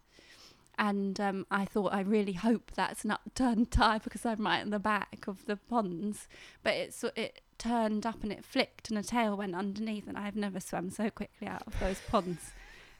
and 0.77 1.19
um, 1.19 1.45
I 1.51 1.65
thought 1.65 1.93
I 1.93 2.01
really 2.01 2.33
hope 2.33 2.71
that's 2.75 3.05
an 3.05 3.11
upturned 3.11 3.71
tire 3.71 3.99
because 3.99 4.25
I'm 4.25 4.45
right 4.45 4.61
in 4.61 4.71
the 4.71 4.79
back 4.79 5.25
of 5.27 5.45
the 5.45 5.57
ponds. 5.57 6.27
But 6.63 6.73
it 6.73 6.95
it 7.15 7.41
turned 7.57 8.05
up 8.05 8.23
and 8.23 8.31
it 8.31 8.43
flicked 8.43 8.89
and 8.89 8.97
a 8.97 9.03
tail 9.03 9.37
went 9.37 9.55
underneath, 9.55 10.07
and 10.07 10.17
I've 10.17 10.35
never 10.35 10.59
swum 10.59 10.89
so 10.89 11.09
quickly 11.09 11.47
out 11.47 11.63
of 11.67 11.79
those 11.79 12.01
ponds 12.09 12.51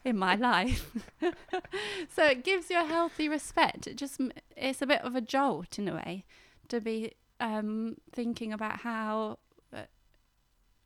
in 0.06 0.16
my 0.16 0.34
life. 0.50 0.90
so 2.14 2.24
it 2.24 2.44
gives 2.44 2.70
you 2.70 2.80
a 2.80 2.84
healthy 2.86 3.28
respect. 3.28 3.86
It 3.86 3.96
just 3.96 4.20
it's 4.56 4.80
a 4.80 4.86
bit 4.86 5.02
of 5.02 5.14
a 5.16 5.20
jolt 5.20 5.78
in 5.78 5.88
a 5.88 5.94
way 5.94 6.24
to 6.68 6.80
be 6.80 7.12
um, 7.40 7.96
thinking 8.12 8.52
about 8.52 8.80
how 8.80 9.38
uh, 9.74 9.82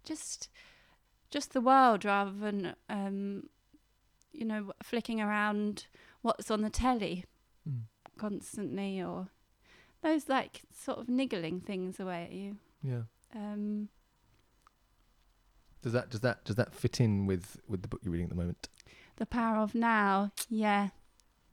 just 0.04 0.48
just 1.30 1.52
the 1.52 1.60
world 1.60 2.04
rather 2.04 2.32
than 2.32 2.74
um, 2.88 3.48
you 4.32 4.44
know 4.44 4.72
flicking 4.82 5.20
around 5.20 5.86
what's 6.22 6.50
on 6.50 6.62
the 6.62 6.70
telly 6.70 7.24
Mm. 7.68 7.82
constantly 8.16 9.02
or 9.02 9.28
those 10.02 10.30
like 10.30 10.62
sort 10.74 10.96
of 10.98 11.10
niggling 11.10 11.60
things 11.60 12.00
away 12.00 12.22
at 12.24 12.32
you. 12.32 12.56
Yeah. 12.82 13.02
Um, 13.36 13.90
Does 15.82 15.92
that 15.92 16.08
does 16.08 16.20
that 16.20 16.42
does 16.44 16.56
that 16.56 16.74
fit 16.74 17.00
in 17.00 17.26
with 17.26 17.58
with 17.68 17.82
the 17.82 17.88
book 17.88 18.00
you're 18.02 18.12
reading 18.12 18.24
at 18.24 18.30
the 18.30 18.36
moment? 18.36 18.70
The 19.20 19.26
power 19.26 19.58
of 19.58 19.74
now, 19.74 20.32
yeah, 20.48 20.88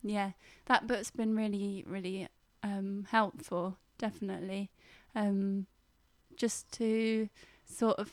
yeah. 0.02 0.30
That 0.66 0.86
book's 0.86 1.10
been 1.10 1.36
really, 1.36 1.84
really 1.86 2.26
um, 2.62 3.06
helpful. 3.10 3.76
Definitely, 3.98 4.70
um, 5.14 5.66
just 6.34 6.72
to 6.72 7.28
sort 7.66 7.98
of 7.98 8.10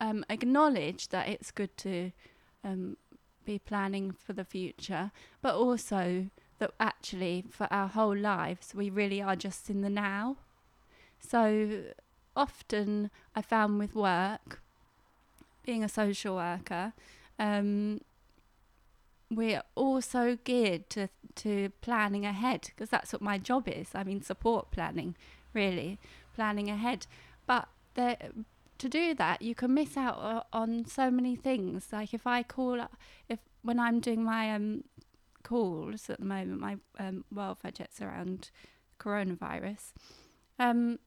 um, 0.00 0.24
acknowledge 0.30 1.08
that 1.08 1.28
it's 1.28 1.50
good 1.50 1.76
to 1.78 2.12
um, 2.62 2.96
be 3.44 3.58
planning 3.58 4.12
for 4.12 4.34
the 4.34 4.44
future, 4.44 5.10
but 5.42 5.56
also 5.56 6.28
that 6.60 6.70
actually 6.78 7.44
for 7.50 7.66
our 7.72 7.88
whole 7.88 8.16
lives 8.16 8.72
we 8.72 8.88
really 8.88 9.20
are 9.20 9.34
just 9.34 9.68
in 9.68 9.80
the 9.80 9.90
now. 9.90 10.36
So 11.18 11.82
often 12.36 13.10
I 13.34 13.42
found 13.42 13.80
with 13.80 13.96
work, 13.96 14.60
being 15.66 15.82
a 15.82 15.88
social 15.88 16.36
worker, 16.36 16.92
um, 17.36 18.00
we're 19.36 19.62
also 19.74 20.38
geared 20.44 20.88
to 20.90 21.08
to 21.34 21.70
planning 21.80 22.26
ahead 22.26 22.62
because 22.66 22.90
that's 22.90 23.12
what 23.12 23.22
my 23.22 23.38
job 23.38 23.66
is. 23.68 23.88
I 23.94 24.04
mean, 24.04 24.22
support 24.22 24.70
planning, 24.70 25.16
really 25.54 25.98
planning 26.34 26.68
ahead. 26.68 27.06
But 27.46 27.68
there, 27.94 28.18
to 28.78 28.88
do 28.88 29.14
that, 29.14 29.40
you 29.40 29.54
can 29.54 29.72
miss 29.74 29.96
out 29.96 30.46
on 30.52 30.84
so 30.84 31.10
many 31.10 31.36
things. 31.36 31.88
Like 31.92 32.12
if 32.12 32.26
I 32.26 32.42
call, 32.42 32.86
if 33.28 33.38
when 33.62 33.78
I'm 33.78 34.00
doing 34.00 34.22
my 34.24 34.52
um 34.52 34.84
calls 35.42 36.08
at 36.10 36.18
the 36.18 36.24
moment, 36.26 36.60
my 36.60 36.76
um, 36.98 37.24
welfare 37.32 37.70
checks 37.70 38.00
around 38.00 38.50
coronavirus, 38.98 39.92
um, 40.58 40.98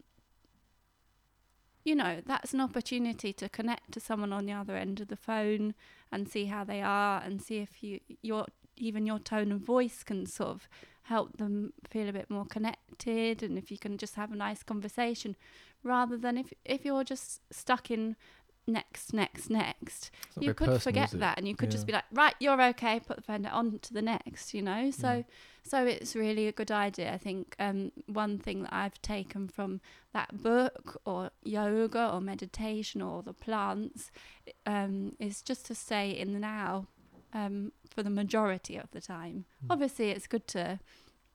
you 1.85 1.95
know, 1.95 2.21
that's 2.25 2.53
an 2.53 2.59
opportunity 2.59 3.31
to 3.31 3.47
connect 3.47 3.91
to 3.91 3.99
someone 3.99 4.33
on 4.33 4.47
the 4.47 4.51
other 4.51 4.75
end 4.75 4.99
of 4.99 5.07
the 5.07 5.15
phone 5.15 5.75
and 6.11 6.27
see 6.27 6.45
how 6.45 6.63
they 6.63 6.81
are 6.81 7.21
and 7.21 7.41
see 7.41 7.59
if 7.59 7.83
you 7.83 7.99
your 8.21 8.47
even 8.77 9.05
your 9.05 9.19
tone 9.19 9.51
of 9.51 9.61
voice 9.61 10.03
can 10.03 10.25
sort 10.25 10.49
of 10.49 10.67
help 11.03 11.37
them 11.37 11.71
feel 11.87 12.09
a 12.09 12.13
bit 12.13 12.29
more 12.29 12.45
connected 12.45 13.43
and 13.43 13.57
if 13.57 13.71
you 13.71 13.77
can 13.77 13.97
just 13.97 14.15
have 14.15 14.31
a 14.31 14.35
nice 14.35 14.63
conversation 14.63 15.35
rather 15.83 16.17
than 16.17 16.37
if 16.37 16.51
if 16.65 16.83
you're 16.83 17.03
just 17.03 17.41
stuck 17.53 17.91
in 17.91 18.15
next 18.67 19.13
next 19.13 19.49
next 19.49 20.09
you 20.39 20.53
could 20.53 20.65
personal, 20.67 20.79
forget 20.79 21.11
that 21.11 21.37
and 21.37 21.47
you 21.47 21.55
could 21.55 21.69
just 21.69 21.85
be 21.85 21.93
like 21.93 22.03
right 22.11 22.33
you're 22.39 22.61
okay 22.61 22.99
put 22.99 23.17
the 23.17 23.21
phone 23.21 23.43
down 23.43 23.51
on 23.53 23.79
to 23.79 23.93
the 23.93 24.01
next 24.01 24.53
you 24.53 24.61
know 24.61 24.89
so 24.91 25.07
Mm. 25.07 25.25
so 25.63 25.85
it's 25.85 26.15
really 26.15 26.47
a 26.47 26.51
good 26.51 26.71
idea 26.71 27.13
i 27.13 27.17
think 27.17 27.55
um 27.59 27.91
one 28.07 28.37
thing 28.39 28.63
that 28.63 28.73
i've 28.73 28.99
taken 29.01 29.47
from 29.47 29.81
that 30.13 30.41
book 30.41 30.99
or 31.05 31.29
yoga 31.43 32.09
or 32.11 32.19
meditation 32.21 33.01
or 33.01 33.21
the 33.21 33.33
plants 33.33 34.11
um 34.65 35.15
is 35.19 35.41
just 35.43 35.65
to 35.67 35.75
stay 35.75 36.09
in 36.09 36.33
the 36.33 36.39
now 36.39 36.87
um 37.33 37.71
for 37.89 38.01
the 38.03 38.09
majority 38.09 38.77
of 38.77 38.89
the 38.91 39.01
time 39.01 39.45
Mm. 39.63 39.67
obviously 39.73 40.09
it's 40.09 40.27
good 40.27 40.47
to 40.47 40.79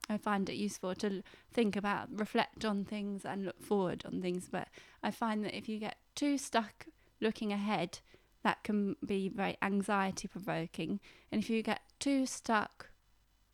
I 0.09 0.17
find 0.17 0.49
it 0.49 0.55
useful 0.55 0.93
to 0.95 1.21
think 1.53 1.77
about, 1.77 2.09
reflect 2.11 2.65
on 2.65 2.83
things, 2.83 3.23
and 3.23 3.45
look 3.45 3.61
forward 3.61 4.03
on 4.05 4.19
things. 4.21 4.49
But 4.51 4.67
I 5.01 5.09
find 5.11 5.45
that 5.45 5.55
if 5.55 5.69
you 5.69 5.77
get 5.79 5.97
too 6.15 6.37
stuck 6.37 6.87
looking 7.21 7.53
ahead, 7.53 7.99
that 8.43 8.63
can 8.63 8.95
be 9.05 9.29
very 9.29 9.57
anxiety 9.61 10.27
provoking. 10.27 10.99
And 11.31 11.41
if 11.41 11.49
you 11.49 11.61
get 11.61 11.81
too 11.99 12.25
stuck 12.25 12.89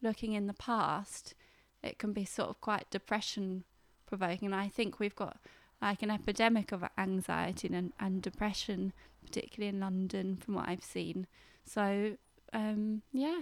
looking 0.02 0.34
in 0.34 0.48
the 0.48 0.54
past, 0.54 1.36
it 1.84 2.00
can 2.00 2.14
be 2.14 2.26
sort 2.26 2.50
of 2.50 2.62
quite 2.62 2.90
depression 2.90 3.64
provoking. 4.06 4.48
And 4.48 4.56
I 4.56 4.70
think 4.70 5.00
we've 5.00 5.16
got 5.16 5.38
like 5.82 6.02
an 6.02 6.10
epidemic 6.10 6.72
of 6.72 6.84
anxiety 6.98 7.70
and, 7.72 7.94
and 8.00 8.22
depression, 8.22 8.94
particularly 9.24 9.70
in 9.70 9.80
London, 9.80 10.38
from 10.38 10.56
what 10.56 10.70
I've 10.70 10.84
seen. 10.84 11.28
So, 11.66 12.18
um, 12.54 13.02
yeah, 13.12 13.42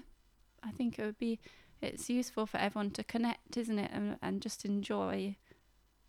I 0.63 0.71
think 0.71 0.97
it 0.97 1.05
would 1.05 1.19
be 1.19 1.39
it's 1.81 2.09
useful 2.09 2.45
for 2.45 2.57
everyone 2.57 2.91
to 2.91 3.03
connect, 3.03 3.57
isn't 3.57 3.79
it, 3.79 3.91
and, 3.93 4.17
and 4.21 4.41
just 4.41 4.65
enjoy 4.65 5.35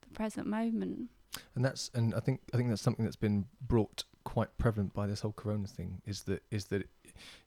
the 0.01 0.15
present 0.15 0.47
moment. 0.47 1.11
And 1.55 1.65
that's 1.65 1.91
and 1.95 2.15
I 2.15 2.21
think 2.21 2.41
I 2.53 2.57
think 2.57 2.69
that's 2.69 2.83
something 2.83 3.05
that's 3.05 3.17
been 3.17 3.47
brought 3.61 4.05
quite 4.25 4.57
prevalent 4.59 4.93
by 4.93 5.07
this 5.07 5.21
whole 5.21 5.33
Corona 5.33 5.67
thing 5.67 6.03
is 6.05 6.25
that 6.25 6.43
is 6.51 6.67
that 6.67 6.89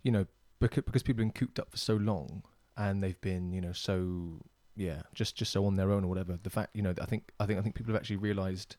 you 0.03 0.11
know 0.11 0.25
because 0.59 0.83
because 0.83 1.03
people 1.03 1.23
have 1.23 1.33
been 1.33 1.39
cooped 1.39 1.59
up 1.59 1.71
for 1.71 1.77
so 1.77 1.95
long 1.95 2.43
and 2.77 3.03
they've 3.03 3.19
been 3.21 3.51
you 3.51 3.61
know 3.61 3.73
so 3.73 4.41
yeah 4.75 5.01
just 5.13 5.35
just 5.35 5.51
so 5.51 5.65
on 5.65 5.75
their 5.75 5.91
own 5.91 6.03
or 6.03 6.07
whatever 6.07 6.39
the 6.41 6.49
fact 6.49 6.69
you 6.73 6.81
know 6.81 6.93
I 7.01 7.05
think 7.05 7.31
I 7.39 7.45
think 7.45 7.59
I 7.59 7.61
think 7.61 7.75
people 7.75 7.93
have 7.93 7.99
actually 8.01 8.17
realised 8.17 8.75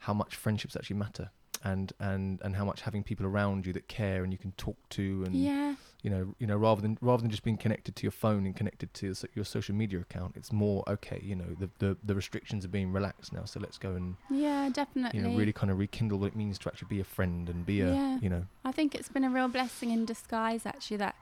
how 0.00 0.12
much 0.12 0.34
friendships 0.36 0.76
actually 0.76 0.96
matter 0.96 1.30
and 1.62 1.92
and 1.98 2.40
and 2.42 2.56
how 2.56 2.64
much 2.64 2.82
having 2.82 3.02
people 3.02 3.24
around 3.26 3.66
you 3.66 3.72
that 3.72 3.88
care 3.88 4.22
and 4.24 4.32
you 4.32 4.38
can 4.38 4.52
talk 4.52 4.76
to 4.90 5.22
and 5.26 5.34
Yeah, 5.34 5.74
you 6.04 6.10
know 6.10 6.34
you 6.38 6.46
know 6.46 6.56
rather 6.56 6.82
than 6.82 6.98
rather 7.00 7.22
than 7.22 7.30
just 7.30 7.42
being 7.42 7.56
connected 7.56 7.96
to 7.96 8.02
your 8.02 8.12
phone 8.12 8.44
and 8.44 8.54
connected 8.54 8.92
to 8.92 9.06
your 9.06 9.14
your 9.34 9.44
social 9.44 9.74
media 9.74 9.98
account 9.98 10.34
it's 10.36 10.52
more 10.52 10.84
okay 10.86 11.18
you 11.24 11.34
know 11.34 11.56
the 11.58 11.70
the, 11.78 11.96
the 12.04 12.14
restrictions 12.14 12.62
are 12.64 12.68
being 12.68 12.92
relaxed 12.92 13.32
now 13.32 13.44
so 13.44 13.58
let's 13.58 13.78
go 13.78 13.92
and 13.92 14.14
yeah, 14.30 14.68
definitely. 14.70 15.18
you 15.18 15.26
know 15.26 15.34
really 15.36 15.52
kind 15.52 15.72
of 15.72 15.78
rekindle 15.78 16.18
what 16.18 16.26
it 16.26 16.36
means 16.36 16.58
to 16.58 16.68
actually 16.68 16.88
be 16.88 17.00
a 17.00 17.04
friend 17.04 17.48
and 17.48 17.64
be 17.64 17.80
a 17.80 17.94
Yeah. 17.94 18.18
you 18.20 18.28
know 18.28 18.44
I 18.64 18.70
think 18.72 18.94
it's 18.94 19.08
been 19.08 19.24
a 19.24 19.30
real 19.30 19.48
blessing 19.48 19.90
in 19.90 20.04
disguise, 20.04 20.64
actually, 20.66 20.96
that 20.98 21.16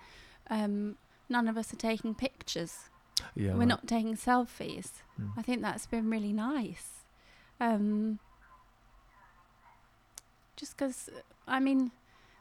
um, 0.50 0.96
none 1.28 1.48
of 1.48 1.56
us 1.56 1.72
are 1.72 1.76
taking 1.76 2.14
pictures. 2.14 2.88
yeah 3.34 3.52
We're 3.52 3.60
right. 3.60 3.68
not 3.68 3.86
taking 3.88 4.16
selfies. 4.16 4.90
Mm. 5.20 5.32
I 5.36 5.42
think 5.42 5.62
that's 5.62 5.86
been 5.86 6.08
really 6.10 6.32
nice. 6.32 7.04
Um, 7.60 8.18
just 10.56 10.76
because, 10.76 11.10
I 11.48 11.58
mean, 11.60 11.90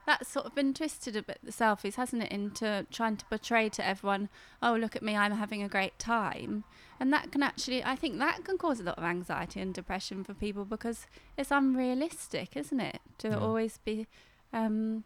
that's 0.05 0.29
sort 0.29 0.45
of 0.45 0.55
been 0.55 0.73
twisted 0.73 1.15
a 1.15 1.21
bit, 1.23 1.39
the 1.43 1.51
selfies, 1.51 1.95
hasn't 1.95 2.23
it, 2.23 2.31
into 2.31 2.85
trying 2.91 3.17
to 3.17 3.25
portray 3.25 3.69
to 3.69 3.85
everyone, 3.85 4.29
oh, 4.61 4.75
look 4.75 4.95
at 4.95 5.03
me, 5.03 5.15
I'm 5.15 5.33
having 5.33 5.61
a 5.63 5.69
great 5.69 5.97
time. 5.99 6.63
And 6.99 7.11
that 7.13 7.31
can 7.31 7.41
actually, 7.43 7.83
I 7.83 7.95
think 7.95 8.19
that 8.19 8.43
can 8.43 8.57
cause 8.57 8.79
a 8.79 8.83
lot 8.83 8.97
of 8.97 9.03
anxiety 9.03 9.59
and 9.59 9.73
depression 9.73 10.23
for 10.23 10.33
people 10.33 10.65
because 10.65 11.07
it's 11.37 11.51
unrealistic, 11.51 12.55
isn't 12.55 12.79
it? 12.79 12.99
To 13.19 13.29
Yeah. 13.29 13.37
always 13.39 13.77
be, 13.79 14.07
um, 14.53 15.03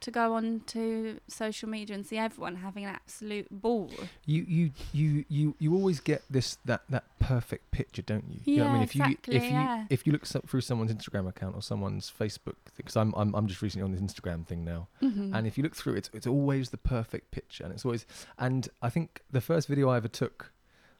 to 0.00 0.10
go 0.10 0.34
on 0.34 0.60
to 0.66 1.18
social 1.28 1.68
media 1.68 1.94
and 1.94 2.06
see 2.06 2.16
everyone 2.16 2.56
having 2.56 2.84
an 2.84 2.90
absolute 2.94 3.46
ball. 3.50 3.90
you 4.24 4.42
you 4.48 4.70
you 4.92 5.24
you 5.28 5.54
you 5.58 5.74
always 5.74 6.00
get 6.00 6.22
this 6.30 6.56
that 6.64 6.82
that 6.88 7.04
perfect 7.18 7.70
picture 7.70 8.00
don't 8.02 8.24
you 8.30 8.40
You 8.44 8.56
know 8.60 8.68
I 8.68 8.72
mean 8.74 8.82
if 8.82 8.94
exactly, 8.96 9.34
you 9.34 9.40
if 9.40 9.44
you 9.44 9.50
yeah. 9.58 9.84
if 9.90 10.06
you 10.06 10.12
look 10.12 10.24
so- 10.26 10.40
through 10.46 10.62
someone's 10.62 10.92
Instagram 10.92 11.28
account 11.28 11.54
or 11.54 11.62
someone's 11.62 12.10
Facebook 12.10 12.54
because 12.76 12.96
I'm, 12.96 13.12
I'm 13.16 13.34
I'm 13.34 13.46
just 13.46 13.60
recently 13.62 13.84
on 13.84 13.92
this 13.92 14.00
Instagram 14.00 14.46
thing 14.46 14.64
now 14.64 14.88
Mhm. 15.02 15.34
and 15.34 15.46
if 15.46 15.56
you 15.58 15.62
look 15.64 15.76
through 15.76 15.94
it 15.94 16.08
it's 16.14 16.26
always 16.26 16.70
the 16.70 16.78
perfect 16.78 17.30
picture 17.30 17.64
and 17.64 17.72
it's 17.72 17.84
always 17.84 18.06
and 18.38 18.68
i 18.82 18.88
think 18.90 19.22
the 19.30 19.40
first 19.40 19.68
video 19.68 19.88
i 19.90 19.96
ever 19.96 20.08
took 20.08 20.52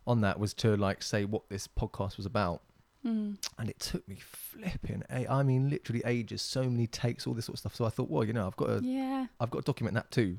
on 0.07 0.21
that 0.21 0.39
was 0.39 0.53
to 0.55 0.77
like 0.77 1.03
say 1.03 1.25
what 1.25 1.49
this 1.49 1.67
podcast 1.69 2.17
was 2.17 2.27
about 2.27 2.63
Mm. 3.05 3.37
and 3.59 3.71
it 3.71 3.81
took 3.81 4.07
me 4.07 4.19
flipping 4.21 5.03
a 5.11 5.27
i 5.27 5.43
mean 5.43 5.71
literally 5.71 6.03
ages 6.05 6.43
so 6.43 6.65
many 6.65 6.87
takes 6.87 7.27
all 7.27 7.33
this 7.33 7.47
sort 7.47 7.55
of 7.55 7.61
stuff 7.61 7.75
so 7.75 7.87
i 7.87 7.89
thought 7.89 8.11
well 8.11 8.25
you 8.25 8.35
know 8.35 8.47
i've 8.47 8.57
got 8.57 8.67
to 8.67 8.81
Yeah. 8.85 9.25
i've 9.41 9.49
got 9.51 9.61
to 9.61 9.65
document 9.65 9.95
that 9.95 10.11
too 10.11 10.39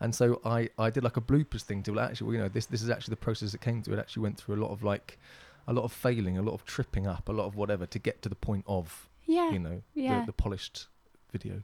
and 0.00 0.12
so 0.12 0.40
i 0.44 0.68
i 0.76 0.90
did 0.90 1.04
like 1.04 1.16
a 1.16 1.20
bloopers 1.20 1.62
thing 1.62 1.84
to 1.84 1.92
well, 1.92 2.04
actually 2.06 2.26
well, 2.26 2.34
you 2.34 2.40
know 2.42 2.48
this 2.48 2.66
this 2.66 2.82
is 2.82 2.90
actually 2.90 3.12
the 3.12 3.16
process 3.28 3.54
it 3.54 3.60
came 3.60 3.80
to 3.82 3.92
it 3.92 3.98
actually 4.00 4.22
went 4.24 4.38
through 4.38 4.56
a 4.56 4.60
lot 4.64 4.72
of 4.72 4.82
like 4.82 5.20
a 5.68 5.72
lot 5.72 5.84
of 5.84 5.92
failing 5.92 6.36
a 6.36 6.42
lot 6.42 6.52
of 6.54 6.64
tripping 6.64 7.06
up 7.06 7.28
a 7.28 7.32
lot 7.32 7.46
of 7.46 7.54
whatever 7.54 7.86
to 7.86 7.98
get 8.00 8.20
to 8.22 8.28
the 8.28 8.34
point 8.34 8.64
of 8.66 9.08
Yeah. 9.26 9.52
you 9.52 9.60
know 9.60 9.80
yeah. 9.94 10.20
the, 10.20 10.26
the 10.26 10.32
polished 10.32 10.88
video 11.30 11.62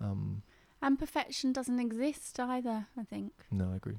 um 0.00 0.42
And 0.82 0.98
perfection 0.98 1.52
doesn't 1.52 1.78
exist 1.78 2.40
either, 2.40 2.86
I 2.96 3.04
think. 3.04 3.32
no 3.52 3.70
i 3.72 3.76
agree 3.76 3.98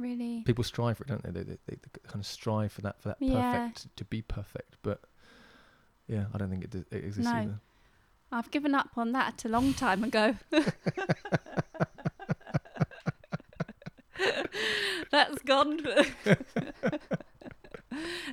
Really. 0.00 0.42
people 0.46 0.64
strive 0.64 0.96
for 0.96 1.04
it, 1.04 1.08
don't 1.08 1.22
they? 1.22 1.30
They, 1.30 1.42
they, 1.42 1.56
they, 1.66 1.76
kind 2.08 2.20
of 2.20 2.26
strive 2.26 2.72
for 2.72 2.80
that 2.82 3.00
for 3.02 3.08
that 3.10 3.18
Yeah. 3.20 3.68
perfect 3.68 3.96
to 3.96 4.04
be 4.06 4.22
perfect. 4.22 4.76
But 4.82 5.00
yeah, 6.08 6.24
I 6.34 6.38
don't 6.38 6.48
think 6.50 6.64
it, 6.64 6.74
it 6.74 7.04
exists 7.04 7.30
No. 7.30 7.36
either. 7.38 7.60
I've 8.32 8.50
given 8.50 8.74
up 8.74 8.90
on 8.96 9.12
that 9.12 9.44
a 9.44 9.48
long 9.48 9.74
time 9.74 10.02
ago. 10.04 10.36
That's 15.10 15.42
gone. 15.42 15.80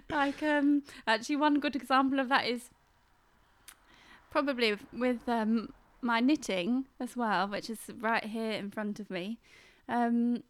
like 0.09 0.43
um 0.43 0.83
actually 1.07 1.35
one 1.35 1.59
good 1.59 1.75
example 1.75 2.19
of 2.19 2.29
that 2.29 2.45
is 2.47 2.69
probably 4.29 4.71
with- 4.71 4.85
with 4.93 5.27
um 5.29 5.73
my 6.01 6.19
knitting 6.19 6.85
as 6.99 7.17
well, 7.17 7.47
which 7.47 7.69
is 7.69 7.79
right 7.99 8.23
here 8.25 8.51
in 8.51 8.69
front 8.69 8.99
of 8.99 9.09
me. 9.09 9.39
Um 9.89 10.43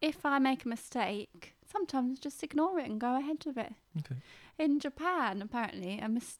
if 0.00 0.24
I 0.26 0.38
make 0.38 0.64
a 0.64 0.68
mistake, 0.68 1.54
sometimes 1.70 2.18
just 2.18 2.42
ignore 2.42 2.78
it 2.78 2.88
and 2.88 3.00
go 3.00 3.16
ahead 3.16 3.38
with 3.46 3.56
it. 3.58 3.72
Okay. 3.98 4.16
In 4.58 4.78
Japan, 4.80 5.42
apparently, 5.42 5.98
a 5.98 6.08
mis- 6.08 6.38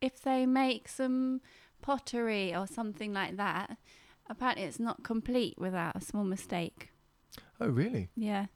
if 0.00 0.20
they 0.22 0.46
make 0.46 0.88
some 0.88 1.40
pottery 1.82 2.54
or 2.54 2.66
something 2.66 3.12
like 3.12 3.36
that, 3.36 3.76
apparently 4.28 4.64
it's 4.64 4.80
not 4.80 5.02
complete 5.04 5.54
without 5.58 5.96
a 5.96 6.00
small 6.00 6.24
mistake. 6.24 6.90
Oh, 7.60 7.68
really? 7.68 8.08
Yeah. 8.16 8.46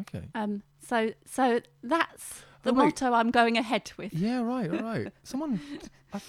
Okay. 0.00 0.28
Um. 0.34 0.62
So 0.86 1.12
so 1.26 1.60
that's 1.82 2.42
the 2.62 2.70
Oh, 2.70 2.74
motto 2.74 3.12
I'm 3.12 3.30
going 3.30 3.56
ahead 3.56 3.90
with. 3.96 4.12
Yeah. 4.14 4.40
Right. 4.42 4.70
All 4.70 4.82
right. 4.82 5.12
Someone. 5.22 5.60
I, 6.12 6.20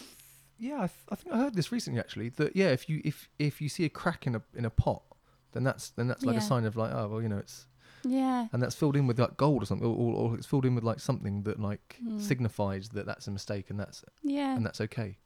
yeah. 0.57 0.75
I, 0.83 0.87
th- 0.87 0.91
I 1.11 1.15
think 1.15 1.35
I 1.35 1.37
heard 1.37 1.55
this 1.55 1.71
recently 1.71 1.99
actually. 1.99 2.29
That 2.29 2.55
yeah, 2.55 2.69
if 2.69 2.89
you 2.89 3.01
if 3.03 3.29
if 3.37 3.61
you 3.61 3.69
see 3.69 3.85
a 3.85 3.89
crack 3.89 4.25
in 4.27 4.35
a 4.35 4.41
in 4.55 4.65
a 4.65 4.69
pot, 4.69 5.03
then 5.53 5.63
that's 5.63 5.89
then 5.91 6.07
that's 6.07 6.23
like 6.25 6.35
Yeah. 6.35 6.39
a 6.41 6.45
sign 6.45 6.65
of 6.65 6.75
like 6.75 6.91
oh 6.93 7.07
well 7.07 7.21
you 7.21 7.29
know 7.29 7.37
it's 7.37 7.65
Yeah. 8.03 8.47
and 8.53 8.61
that's 8.61 8.75
filled 8.75 8.95
in 8.95 9.07
with 9.07 9.19
like 9.19 9.35
gold 9.37 9.63
or 9.63 9.65
something 9.65 9.87
or, 9.87 9.95
or, 9.95 10.13
or 10.31 10.35
it's 10.37 10.45
filled 10.47 10.65
in 10.65 10.75
with 10.75 10.83
like 10.83 10.99
something 10.99 11.43
that 11.43 11.59
like 11.59 11.97
Hmm. 12.01 12.19
signifies 12.19 12.89
that 12.89 13.05
that's 13.05 13.27
a 13.27 13.31
mistake 13.31 13.69
and 13.69 13.79
that's 13.79 14.03
Yeah. 14.23 14.55
and 14.55 14.65
that's 14.65 14.81
okay. 14.81 15.17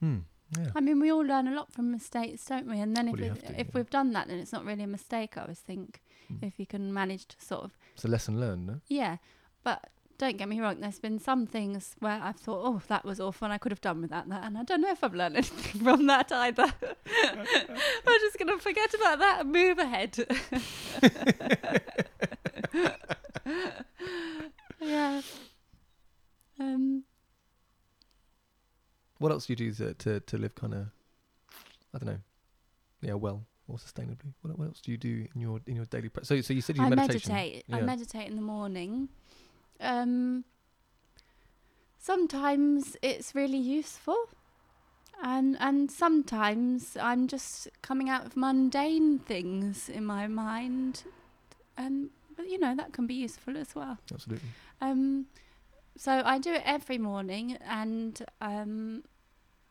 Hmm. 0.00 0.18
Yeah. 0.58 0.70
I 0.76 0.80
mean, 0.80 1.00
we 1.00 1.10
all 1.10 1.24
learn 1.24 1.48
a 1.48 1.54
lot 1.54 1.72
from 1.72 1.90
mistakes, 1.90 2.44
don't 2.44 2.68
we? 2.68 2.78
And 2.78 2.96
then 2.96 3.08
if 3.08 3.14
Well, 3.14 3.22
it, 3.24 3.28
have 3.28 3.42
to, 3.44 3.60
if 3.60 3.66
yeah. 3.68 3.72
we've 3.74 3.90
done 3.90 4.12
that, 4.12 4.28
then 4.28 4.38
it's 4.38 4.52
not 4.52 4.64
really 4.64 4.84
a 4.84 4.86
mistake. 4.86 5.36
I 5.36 5.42
always 5.42 5.60
think 5.60 6.00
Hmm. 6.28 6.36
if 6.42 6.58
you 6.58 6.66
can 6.66 6.92
manage 6.92 7.26
to 7.28 7.40
sort 7.40 7.64
of 7.64 7.72
It's 7.94 8.04
a 8.04 8.08
lesson 8.08 8.38
learned, 8.40 8.66
no? 8.66 8.80
Yeah, 8.88 9.16
but 9.62 9.90
don't 10.18 10.36
get 10.36 10.48
me 10.48 10.60
wrong. 10.60 10.80
There's 10.80 10.98
been 10.98 11.18
some 11.18 11.46
things 11.46 11.96
where 11.98 12.20
I've 12.22 12.36
thought, 12.36 12.62
oh, 12.64 12.80
that 12.88 13.04
was 13.04 13.20
awful, 13.20 13.46
and 13.46 13.52
I 13.52 13.58
could 13.58 13.72
have 13.72 13.80
done 13.80 14.00
without 14.00 14.28
that, 14.28 14.44
and 14.44 14.56
I 14.56 14.62
don't 14.62 14.80
know 14.80 14.90
if 14.90 15.02
I've 15.02 15.14
learned 15.14 15.36
anything 15.38 15.82
from 15.82 16.06
that 16.06 16.30
either. 16.30 16.62
I'm 17.26 18.20
just 18.20 18.38
gonna 18.38 18.58
forget 18.58 18.94
about 18.94 19.18
that 19.18 19.40
and 19.40 19.52
move 19.52 19.78
ahead. 19.78 20.16
yeah. 24.80 25.20
Um. 26.60 27.04
What 29.18 29.32
else 29.32 29.46
do 29.46 29.52
you 29.52 29.56
do 29.56 29.72
to 29.72 29.94
to, 29.94 30.20
to 30.20 30.38
live 30.38 30.54
kind 30.54 30.74
of, 30.74 30.86
I 31.94 31.98
don't 31.98 32.06
know, 32.06 32.18
yeah, 33.00 33.14
well 33.14 33.46
or 33.66 33.76
sustainably? 33.78 34.34
What, 34.42 34.58
what 34.58 34.66
else 34.68 34.80
do 34.80 34.90
you 34.92 34.96
do 34.98 35.26
in 35.34 35.40
your 35.40 35.60
in 35.66 35.76
your 35.76 35.86
daily? 35.86 36.08
Pra- 36.08 36.24
so 36.24 36.40
so 36.40 36.52
you 36.52 36.60
said 36.60 36.76
you 36.76 36.84
I 36.84 36.88
meditation. 36.90 37.32
meditate. 37.32 37.64
I 37.72 37.80
meditate 37.80 38.28
in 38.28 38.36
the 38.36 38.42
morning. 38.42 39.08
Um, 39.80 40.44
sometimes 41.98 42.96
it's 43.02 43.34
really 43.34 43.58
useful, 43.58 44.28
and 45.22 45.56
and 45.60 45.90
sometimes 45.90 46.96
I'm 47.00 47.26
just 47.26 47.68
coming 47.82 48.08
out 48.08 48.26
of 48.26 48.36
mundane 48.36 49.18
things 49.18 49.88
in 49.88 50.04
my 50.04 50.26
mind, 50.26 51.04
and 51.76 52.10
but 52.36 52.48
you 52.48 52.58
know 52.58 52.74
that 52.74 52.92
can 52.92 53.06
be 53.06 53.14
useful 53.14 53.56
as 53.56 53.74
well. 53.74 53.98
Absolutely. 54.12 54.48
Um, 54.80 55.26
so 55.96 56.22
I 56.24 56.38
do 56.38 56.52
it 56.52 56.62
every 56.64 56.98
morning, 56.98 57.56
and 57.66 58.24
um, 58.40 59.04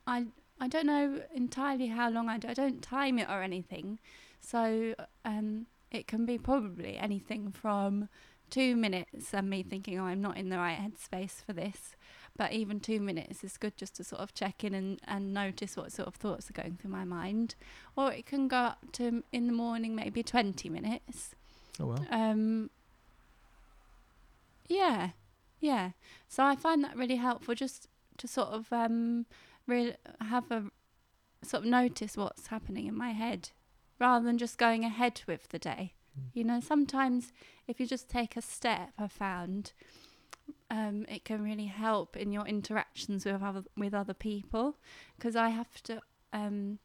I 0.07 0.25
I 0.59 0.67
don't 0.67 0.85
know 0.85 1.21
entirely 1.33 1.87
how 1.87 2.09
long 2.09 2.29
I 2.29 2.37
do. 2.37 2.47
I 2.47 2.53
don't 2.53 2.81
time 2.81 3.19
it 3.19 3.29
or 3.29 3.43
anything, 3.43 3.99
so 4.39 4.95
um, 5.25 5.67
it 5.91 6.07
can 6.07 6.25
be 6.25 6.37
probably 6.37 6.97
anything 6.97 7.51
from 7.51 8.09
two 8.53 8.75
minutes 8.75 9.33
and 9.33 9.49
me 9.49 9.63
thinking, 9.63 9.99
oh, 9.99 10.05
I'm 10.05 10.21
not 10.21 10.37
in 10.37 10.49
the 10.49 10.59
right 10.59 10.77
headspace 10.77 11.43
for 11.43 11.53
this. 11.53 11.95
But 12.37 12.51
even 12.53 12.79
two 12.79 12.99
minutes 12.99 13.43
is 13.43 13.57
good 13.57 13.75
just 13.75 13.95
to 13.95 14.03
sort 14.03 14.21
of 14.21 14.35
check 14.35 14.63
in 14.63 14.75
and, 14.75 14.99
and 15.07 15.33
notice 15.33 15.75
what 15.75 15.91
sort 15.91 16.07
of 16.07 16.15
thoughts 16.15 16.49
are 16.49 16.53
going 16.53 16.77
through 16.79 16.91
my 16.91 17.03
mind. 17.03 17.55
Or 17.95 18.11
it 18.11 18.27
can 18.27 18.47
go 18.47 18.57
up 18.57 18.91
to 18.93 19.23
in 19.31 19.47
the 19.47 19.53
morning 19.53 19.95
maybe 19.95 20.21
20 20.21 20.69
minutes. 20.69 21.33
Oh 21.79 21.87
well. 21.87 22.05
Um, 22.11 22.69
yeah, 24.67 25.09
yeah. 25.59 25.91
So 26.27 26.43
I 26.43 26.55
find 26.55 26.83
that 26.83 26.95
really 26.95 27.15
helpful 27.15 27.55
just 27.55 27.87
to 28.17 28.27
sort 28.27 28.49
of 28.49 28.71
um, 28.71 29.25
re- 29.65 29.95
have 30.21 30.51
a 30.51 30.65
sort 31.43 31.63
of 31.63 31.69
notice 31.69 32.15
what's 32.15 32.47
happening 32.47 32.85
in 32.85 32.95
my 32.95 33.11
head 33.11 33.49
rather 33.99 34.25
than 34.25 34.37
just 34.37 34.59
going 34.59 34.83
ahead 34.83 35.21
with 35.27 35.49
the 35.49 35.59
day. 35.59 35.93
You 36.33 36.43
know, 36.43 36.59
sometimes 36.59 37.31
if 37.67 37.79
you 37.79 37.85
just 37.85 38.09
take 38.09 38.35
a 38.35 38.41
step, 38.41 38.91
I 38.97 39.07
found 39.07 39.73
um, 40.69 41.05
it 41.07 41.25
can 41.25 41.43
really 41.43 41.65
help 41.65 42.17
in 42.17 42.31
your 42.31 42.45
interactions 42.45 43.25
with 43.25 43.41
other 43.41 43.63
with 43.77 43.93
other 43.93 44.13
people 44.13 44.77
because 45.15 45.35
I 45.35 45.49
have 45.49 45.81
to 45.83 46.01
um, 46.31 46.79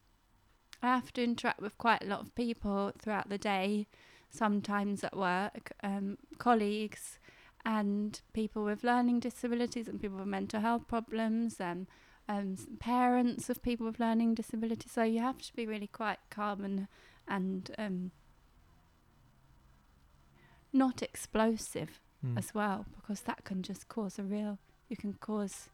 I 0.82 0.88
have 0.88 1.12
to 1.14 1.24
interact 1.24 1.60
with 1.60 1.78
quite 1.78 2.02
a 2.02 2.06
lot 2.06 2.20
of 2.20 2.34
people 2.34 2.92
throughout 2.98 3.28
the 3.28 3.38
day. 3.38 3.86
Sometimes 4.30 5.02
at 5.02 5.16
work, 5.16 5.72
um, 5.82 6.18
colleagues, 6.36 7.18
and 7.64 8.20
people 8.34 8.62
with 8.62 8.84
learning 8.84 9.20
disabilities 9.20 9.88
and 9.88 10.00
people 10.00 10.18
with 10.18 10.26
mental 10.26 10.60
health 10.60 10.86
problems 10.86 11.58
and 11.58 11.86
um, 12.28 12.56
parents 12.78 13.48
of 13.48 13.62
people 13.62 13.86
with 13.86 13.98
learning 13.98 14.34
disabilities. 14.34 14.92
So 14.92 15.02
you 15.02 15.20
have 15.20 15.40
to 15.42 15.56
be 15.56 15.66
really 15.66 15.86
quite 15.86 16.18
calm 16.30 16.64
and 16.64 16.88
and 17.26 17.70
um, 17.78 18.10
not 20.72 21.02
explosive 21.02 22.00
Mm. 22.26 22.36
as 22.36 22.52
well 22.52 22.84
because 22.96 23.20
that 23.20 23.44
can 23.44 23.62
just 23.62 23.86
cause 23.86 24.18
a 24.18 24.24
real 24.24 24.58
you 24.88 24.96
can 24.96 25.12
cause 25.20 25.68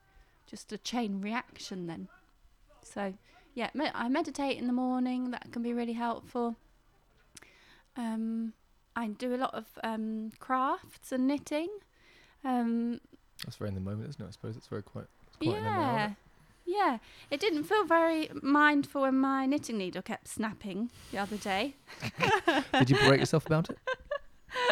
just 0.47 0.71
a 0.75 0.77
chain 0.77 1.23
reaction 1.23 1.87
then 1.87 2.07
so 2.83 3.15
yeah 3.55 3.71
me- 3.73 3.89
i 3.95 4.11
meditate 4.11 4.59
in 4.59 4.67
the 4.67 4.73
morning 4.75 5.31
that 5.31 5.51
can 5.53 5.63
be 5.63 5.73
really 5.73 5.95
helpful 5.95 6.57
um 7.97 8.53
i 8.95 9.07
do 9.09 9.35
a 9.35 9.39
lot 9.39 9.55
of 9.55 9.65
um 9.83 10.31
crafts 10.39 11.13
and 11.13 11.27
knitting 11.27 11.69
um 12.45 13.01
That's 13.45 13.57
very 13.57 13.69
in 13.69 13.75
the 13.75 13.81
moment, 13.81 14.09
isn't 14.11 14.21
it? 14.23 14.29
I 14.29 14.31
suppose 14.31 14.57
it's 14.57 14.67
very 14.69 14.83
quite. 14.83 15.07
It's 15.27 15.37
quite 15.37 15.57
in 15.57 15.65
the 15.65 15.71
yeah 15.71 16.11
yeah 16.67 16.99
it 17.31 17.41
didn't 17.41 17.65
feel 17.65 17.85
very 17.85 18.29
mindful 18.43 19.03
when 19.03 19.17
my 19.19 19.47
knitting 19.47 19.79
needle 19.79 20.03
kept 20.03 20.29
snapping 20.29 20.91
the 21.11 21.19
other 21.19 21.37
day 21.39 21.75
Did 22.79 22.91
you 22.91 22.97
berate 22.97 23.21
yourself 23.21 23.47
about 23.47 23.71
it? 23.71 23.79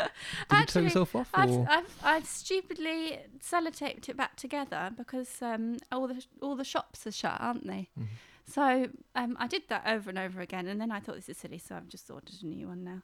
You 0.50 0.58
Actually, 0.58 0.84
yourself 0.84 1.14
off? 1.16 1.30
I've, 1.34 1.50
Or? 1.50 1.66
I've 1.68 1.98
I've 2.02 2.26
stupidly 2.26 3.18
sellotaped 3.40 4.08
it 4.08 4.16
back 4.16 4.36
together 4.36 4.90
because 4.96 5.40
um, 5.42 5.76
all 5.90 6.06
the 6.08 6.24
all 6.40 6.56
the 6.56 6.64
shops 6.64 7.06
are 7.06 7.12
shut, 7.12 7.36
aren't 7.40 7.66
they? 7.66 7.88
Mhm. 7.98 8.06
So 8.44 8.88
um, 9.14 9.36
I 9.38 9.46
did 9.46 9.62
that 9.68 9.86
over 9.86 10.10
and 10.10 10.18
over 10.18 10.40
again, 10.40 10.66
and 10.66 10.80
then 10.80 10.90
I 10.90 11.00
thought 11.00 11.14
this 11.14 11.28
is 11.28 11.38
silly, 11.38 11.58
so 11.58 11.76
I've 11.76 11.88
just 11.88 12.10
ordered 12.10 12.34
a 12.42 12.46
new 12.46 12.66
one 12.68 12.84
now. 12.84 13.02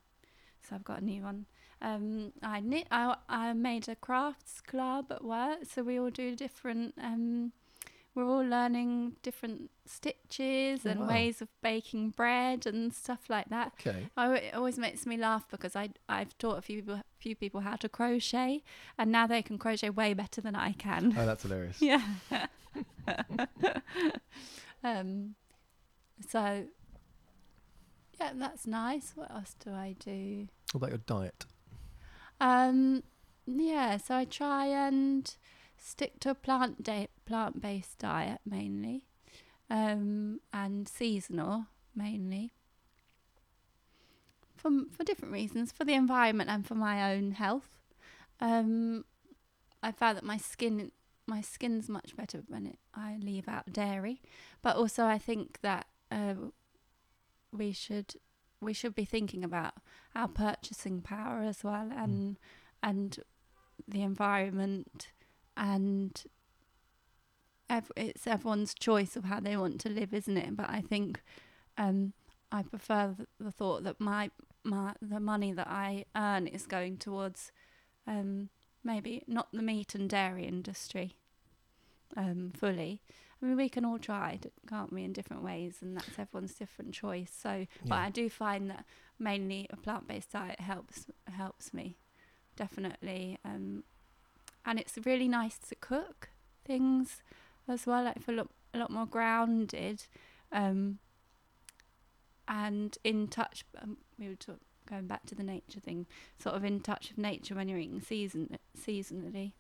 So 0.69 0.75
I've 0.75 0.85
got 0.85 1.01
a 1.01 1.05
new 1.05 1.23
one. 1.23 1.47
Um, 1.81 2.33
I 2.43 2.61
knit. 2.61 2.89
I 2.91 3.17
I 3.29 3.53
made 3.53 3.89
a 3.89 3.95
crafts 3.95 4.61
club 4.61 5.07
at 5.11 5.23
work, 5.25 5.61
so 5.65 5.83
we 5.83 5.99
all 5.99 6.11
do 6.11 6.35
different. 6.35 6.95
Um, 7.01 7.53
we're 8.19 8.29
all 8.29 8.45
learning 8.45 9.15
different 9.23 9.71
stitches 9.87 10.85
Oh, 10.85 10.91
and 10.91 11.01
wow. 11.03 11.07
ways 11.07 11.41
of 11.41 11.47
baking 11.63 12.11
bread 12.11 12.67
and 12.67 12.93
stuff 12.93 13.21
like 13.29 13.49
that. 13.51 13.75
Okay. 13.81 14.09
I, 14.17 14.35
it 14.35 14.55
always 14.55 14.77
makes 14.77 15.07
me 15.07 15.17
laugh 15.17 15.49
because 15.49 15.77
I 15.77 15.91
I've 16.09 16.37
taught 16.37 16.59
a 16.59 16.63
few 16.63 16.79
people 16.83 17.01
few 17.21 17.37
people 17.37 17.61
how 17.61 17.77
to 17.77 17.89
crochet, 17.89 18.65
and 18.99 19.13
now 19.13 19.29
they 19.29 19.41
can 19.41 19.57
crochet 19.57 19.91
way 19.91 20.15
better 20.15 20.41
than 20.41 20.57
I 20.57 20.73
can. 20.73 21.15
Oh, 21.17 21.27
that's 21.27 21.45
hilarious. 21.45 21.81
yeah. 21.83 22.03
um. 24.85 25.37
So. 26.29 26.65
Yeah, 28.21 28.33
that's 28.35 28.67
nice. 28.67 29.13
What 29.15 29.31
else 29.31 29.55
do 29.65 29.71
I 29.71 29.95
do? 30.01 30.49
What 30.73 30.79
about 30.79 30.91
your 30.91 30.99
diet? 31.07 31.47
Um. 32.41 33.05
Yeah, 33.47 33.97
so 33.97 34.17
I 34.17 34.25
try 34.25 34.67
and 34.67 35.35
stick 35.79 36.21
to 36.21 36.31
a 36.31 36.35
plant 36.35 36.83
da- 36.83 37.09
plant 37.27 37.61
based 37.61 37.99
diet 37.99 38.41
mainly, 38.45 39.07
um, 39.71 40.41
and 40.53 40.89
seasonal 40.89 41.67
mainly. 41.95 42.53
For 44.57 44.71
for 44.91 45.05
different 45.05 45.33
reasons, 45.33 45.73
for 45.73 45.85
the 45.85 45.95
environment 45.95 46.51
and 46.51 46.67
for 46.67 46.75
my 46.75 47.15
own 47.15 47.33
health. 47.33 47.71
Um, 48.41 49.05
I 49.83 49.93
found 49.93 50.17
that 50.17 50.25
my 50.25 50.37
skin 50.37 50.91
my 51.27 51.41
skin's 51.41 51.89
much 51.89 52.17
better 52.17 52.43
when 52.49 52.67
it, 52.67 52.79
I 52.95 53.19
leave 53.21 53.49
out 53.49 53.73
dairy, 53.73 54.23
but 54.63 54.77
also 54.77 55.05
I 55.05 55.19
think 55.19 55.61
that 55.61 55.87
uh, 56.11 56.35
we 57.53 57.73
should 57.73 58.15
we 58.61 58.73
should 58.73 58.95
be 58.95 59.05
thinking 59.05 59.45
about 59.45 59.75
our 60.15 60.29
purchasing 60.29 61.01
power 61.01 61.43
as 61.43 61.63
well 61.63 61.91
and 61.95 62.39
and 62.83 63.19
the 63.87 64.03
environment 64.03 65.09
and 65.59 66.25
ev- 67.69 67.93
it's 67.97 68.27
everyone's 68.27 68.75
choice 68.75 69.17
of 69.17 69.25
how 69.25 69.41
they 69.41 69.57
want 69.57 69.81
to 69.83 69.89
live 69.91 70.15
isn't 70.15 70.37
it? 70.37 70.57
But 70.57 70.71
i 70.71 70.81
think 70.81 71.21
um 71.77 72.13
i 72.51 72.63
prefer 72.63 73.15
the, 73.19 73.27
the 73.45 73.51
thought 73.53 73.85
that 73.85 74.01
my 74.01 74.31
my 74.65 74.95
the 75.03 75.21
money 75.21 75.53
that 75.53 75.69
i 75.69 76.05
earn 76.17 76.47
is 76.47 76.67
going 76.67 76.97
towards 76.97 77.53
um 78.07 78.49
maybe 78.83 79.23
not 79.27 79.49
the 79.53 79.63
meat 79.63 79.95
and 79.95 80.09
dairy 80.09 80.47
industry 80.47 81.17
um 82.17 82.53
fully. 82.57 83.03
I 83.41 83.47
mean, 83.47 83.57
we 83.57 83.69
can 83.69 83.85
all 83.85 84.01
try, 84.01 84.41
can't 84.69 84.93
we, 84.93 85.05
in 85.05 85.13
different 85.13 85.45
ways, 85.45 85.77
and 85.81 85.97
that's 85.97 86.19
everyone's 86.19 86.55
different 86.55 86.93
choice. 86.93 87.31
So, 87.41 87.67
but 87.87 87.95
I 87.95 88.11
do 88.11 88.29
find 88.29 88.69
that 88.69 88.85
mainly 89.17 89.69
a 89.71 89.77
plant-based 89.77 90.33
diet 90.33 90.59
helps 90.59 91.07
helps 91.33 91.73
me 91.73 91.99
definitely 92.57 93.39
um 93.45 93.85
and 94.69 94.79
it's 94.79 94.99
really 95.05 95.27
nice 95.29 95.59
to 95.59 95.75
cook 95.75 96.29
things 96.65 97.23
as 97.67 97.87
well 97.87 98.05
Like 98.05 98.23
for 98.23 98.33
a 98.33 98.37
lot, 98.37 98.51
a 98.75 98.79
lot 98.79 98.91
more 98.91 99.07
grounded 99.07 100.05
um 100.53 100.99
and 102.47 102.97
in 103.05 103.29
touch 103.29 103.65
um, 103.83 103.97
we 104.19 104.29
were 104.29 104.35
talk, 104.35 104.59
going 104.89 105.07
back 105.07 105.27
to 105.27 105.35
the 105.35 105.43
nature 105.43 105.81
thing 105.81 106.07
sort 106.39 106.55
of 106.55 106.65
in 106.65 106.81
touch 106.81 107.11
with 107.11 107.19
nature 107.19 107.55
when 107.55 107.69
you're 107.69 107.79
eating 107.79 108.01
season 108.01 108.59
seasonally 108.79 109.53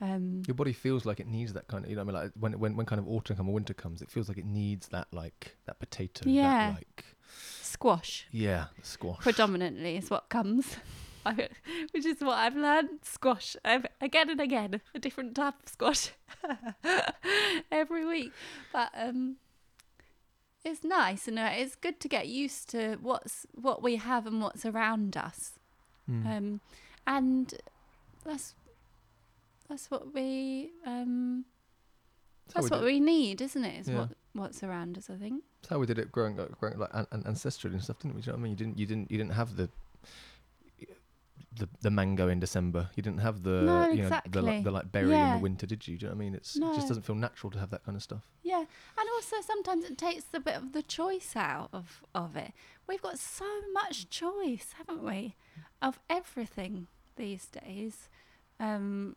um 0.00 0.42
Your 0.46 0.54
body 0.54 0.72
feels 0.72 1.04
like 1.04 1.20
it 1.20 1.26
needs 1.26 1.52
that 1.52 1.68
kind 1.68 1.84
of, 1.84 1.90
you 1.90 1.96
know, 1.96 2.02
I 2.02 2.04
mean, 2.04 2.14
like 2.14 2.32
when 2.38 2.58
when 2.58 2.74
when 2.76 2.86
kind 2.86 2.98
of 2.98 3.06
autumn 3.08 3.36
comes 3.36 3.48
or 3.48 3.52
winter 3.52 3.74
comes, 3.74 4.00
it 4.00 4.10
feels 4.10 4.28
like 4.28 4.38
it 4.38 4.46
needs 4.46 4.88
that 4.88 5.08
like 5.12 5.56
that 5.66 5.78
potato. 5.78 6.24
that, 6.24 6.30
Yeah. 6.30 6.72
like 6.74 7.04
squash 7.62 8.26
yeah, 8.32 8.66
squash. 8.82 9.20
predominantly 9.20 9.96
is 9.98 10.08
what 10.10 10.28
comes 10.30 10.76
which 11.92 12.06
is 12.06 12.20
what 12.20 12.38
I've 12.38 12.56
learned. 12.56 13.00
Squash. 13.02 13.56
Again 13.64 14.30
and 14.30 14.40
again. 14.40 14.80
A 14.94 14.98
different 14.98 15.34
type 15.34 15.54
of 15.62 15.68
squash. 15.68 16.10
Every 17.72 18.06
week. 18.06 18.32
But 18.72 18.90
um 18.94 19.36
it's 20.64 20.84
nice 20.84 21.26
and 21.26 21.38
it's 21.38 21.74
good 21.74 22.00
to 22.00 22.08
get 22.08 22.28
used 22.28 22.68
to 22.70 22.96
what's 23.00 23.46
what 23.54 23.82
we 23.82 23.96
have 23.96 24.26
and 24.26 24.42
what's 24.42 24.64
around 24.66 25.16
us. 25.16 25.58
Mm. 26.10 26.36
um 26.36 26.60
and 27.06 27.54
that's 28.24 28.54
that's 29.68 29.90
what 29.90 30.12
we 30.12 30.70
um 30.86 31.44
That's 32.48 32.54
that's 32.54 32.64
we 32.64 32.70
what 32.76 32.80
did- 32.80 32.86
we 32.92 33.00
need 33.00 33.40
isn't 33.40 33.64
it? 33.64 33.80
Is 33.80 33.88
Yeah. 33.88 33.98
what 34.00 34.08
what's 34.32 34.62
around 34.62 34.98
us 34.98 35.08
I 35.10 35.16
think. 35.16 35.42
That's 35.62 35.70
how 35.70 35.78
we 35.78 35.86
did 35.86 35.98
it 35.98 36.10
growing 36.12 36.38
up, 36.40 36.58
growing 36.58 36.74
up 36.80 36.92
like 36.94 37.06
an, 37.12 37.22
an 37.26 37.34
ancestrally 37.34 37.72
and 37.74 37.82
stuff, 37.82 37.98
didn't 38.00 38.14
we? 38.16 38.22
Do 38.22 38.26
you 38.26 38.32
know 38.32 38.38
what 38.38 38.40
I 38.40 38.42
mean? 38.44 38.50
You 38.52 38.56
didn't, 38.56 38.78
you 38.78 38.86
didn't, 38.86 39.10
you 39.10 39.18
didn't 39.18 39.34
have 39.34 39.56
the 39.56 39.68
the 41.52 41.68
the 41.80 41.90
mango 41.90 42.28
in 42.28 42.38
December. 42.40 42.90
You 42.94 43.02
didn't 43.02 43.20
have 43.20 43.42
the 43.42 43.62
No, 43.62 43.90
you 43.90 43.96
know 43.96 43.96
the, 43.96 44.02
exactly. 44.02 44.42
like- 44.42 44.64
the 44.64 44.70
like 44.70 44.92
berry 44.92 45.12
in 45.14 45.32
the 45.32 45.38
winter, 45.38 45.66
did 45.66 45.86
you? 45.88 45.98
Do 45.98 46.06
you 46.06 46.10
know 46.10 46.16
what 46.16 46.22
I 46.22 46.24
mean? 46.24 46.34
It's 46.34 46.56
it 46.56 46.60
just 46.74 46.88
doesn't 46.88 47.02
feel 47.04 47.16
natural 47.16 47.50
to 47.50 47.58
have 47.58 47.70
that 47.70 47.84
kind 47.84 47.96
of 47.96 48.02
stuff. 48.02 48.22
Yeah, 48.42 48.60
and 48.60 49.08
also 49.16 49.36
sometimes 49.44 49.84
it 49.84 49.98
takes 49.98 50.24
the 50.24 50.40
bit 50.40 50.54
of 50.54 50.72
the 50.72 50.82
choice 50.82 51.34
out 51.34 51.70
of 51.72 52.02
of 52.14 52.36
it. 52.36 52.52
We've 52.86 53.02
got 53.02 53.18
so 53.18 53.44
much 53.72 54.10
choice, 54.10 54.74
haven't 54.78 55.04
we, 55.04 55.34
of 55.82 55.98
everything 56.08 56.86
these 57.16 57.46
days. 57.46 58.08
Um, 58.58 59.16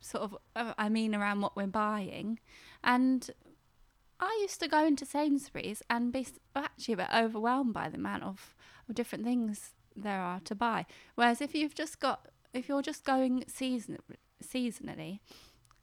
sort 0.00 0.22
of, 0.24 0.36
uh, 0.54 0.74
I 0.78 0.88
mean, 0.88 1.14
around 1.14 1.40
what 1.40 1.56
we're 1.56 1.66
buying. 1.66 2.38
And 2.84 3.30
I 4.20 4.38
used 4.42 4.60
to 4.60 4.68
go 4.68 4.84
into 4.84 5.04
Sainsbury's 5.04 5.82
and 5.90 6.12
be 6.12 6.26
actually 6.54 6.94
a 6.94 6.98
bit 6.98 7.08
overwhelmed 7.14 7.74
by 7.74 7.88
the 7.88 7.96
amount 7.98 8.22
of, 8.24 8.54
of 8.88 8.94
different 8.94 9.24
things 9.24 9.72
there 10.02 10.20
are 10.20 10.40
to 10.40 10.54
buy. 10.54 10.86
Whereas 11.14 11.40
if 11.40 11.54
you've 11.54 11.74
just 11.74 12.00
got, 12.00 12.28
if 12.52 12.68
you're 12.68 12.82
just 12.82 13.04
going 13.04 13.44
season 13.48 13.98
seasonally, 14.42 15.20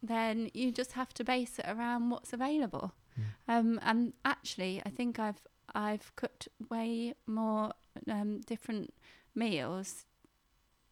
then 0.02 0.50
you 0.54 0.72
just 0.72 0.94
have 0.94 1.14
to 1.16 1.24
base 1.24 1.60
it 1.60 1.66
around 1.68 2.10
what's 2.10 2.34
available. 2.34 2.94
Um, 3.48 3.80
and 3.82 4.12
actually, 4.26 4.82
I 4.86 4.90
think 4.90 5.20
I've 5.20 5.42
I've 5.74 6.14
cooked 6.16 6.48
way 6.70 7.14
more 7.26 7.72
um, 8.10 8.42
different 8.42 8.94
meals 9.34 10.06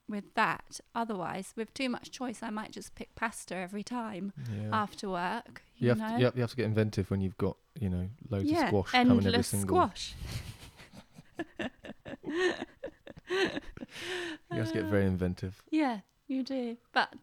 with 0.08 0.34
that. 0.36 0.80
Otherwise, 0.96 1.54
with 1.56 1.74
too 1.74 1.90
much 1.90 2.12
choice, 2.12 2.42
I 2.42 2.50
might 2.50 2.72
just 2.72 2.96
pick 2.96 3.14
pasta 3.16 3.56
every 3.56 3.84
time 3.84 4.32
Yeah. 4.58 4.70
after 4.72 5.10
work. 5.10 5.64
you, 5.78 5.86
You, 5.86 5.90
have 5.90 5.98
know, 5.98 6.08
to, 6.12 6.18
you, 6.20 6.26
have, 6.26 6.36
you 6.36 6.42
have 6.42 6.50
to 6.52 6.56
get 6.58 6.66
inventive 6.66 7.12
when 7.12 7.20
you've 7.22 7.38
got 7.38 7.58
you 7.80 7.90
know 7.90 8.08
loads 8.30 8.46
yeah, 8.46 8.64
of 8.64 8.68
squash 8.70 8.92
coming 8.92 9.28
every 9.28 9.44
single. 9.44 9.68
squash. 9.76 10.14
You 14.52 14.60
have 14.60 14.68
to 14.68 14.74
get 14.74 14.86
very 14.86 15.06
inventive. 15.06 15.62
Yeah, 15.72 16.00
you 16.28 16.44
do. 16.44 16.78
But 16.92 17.14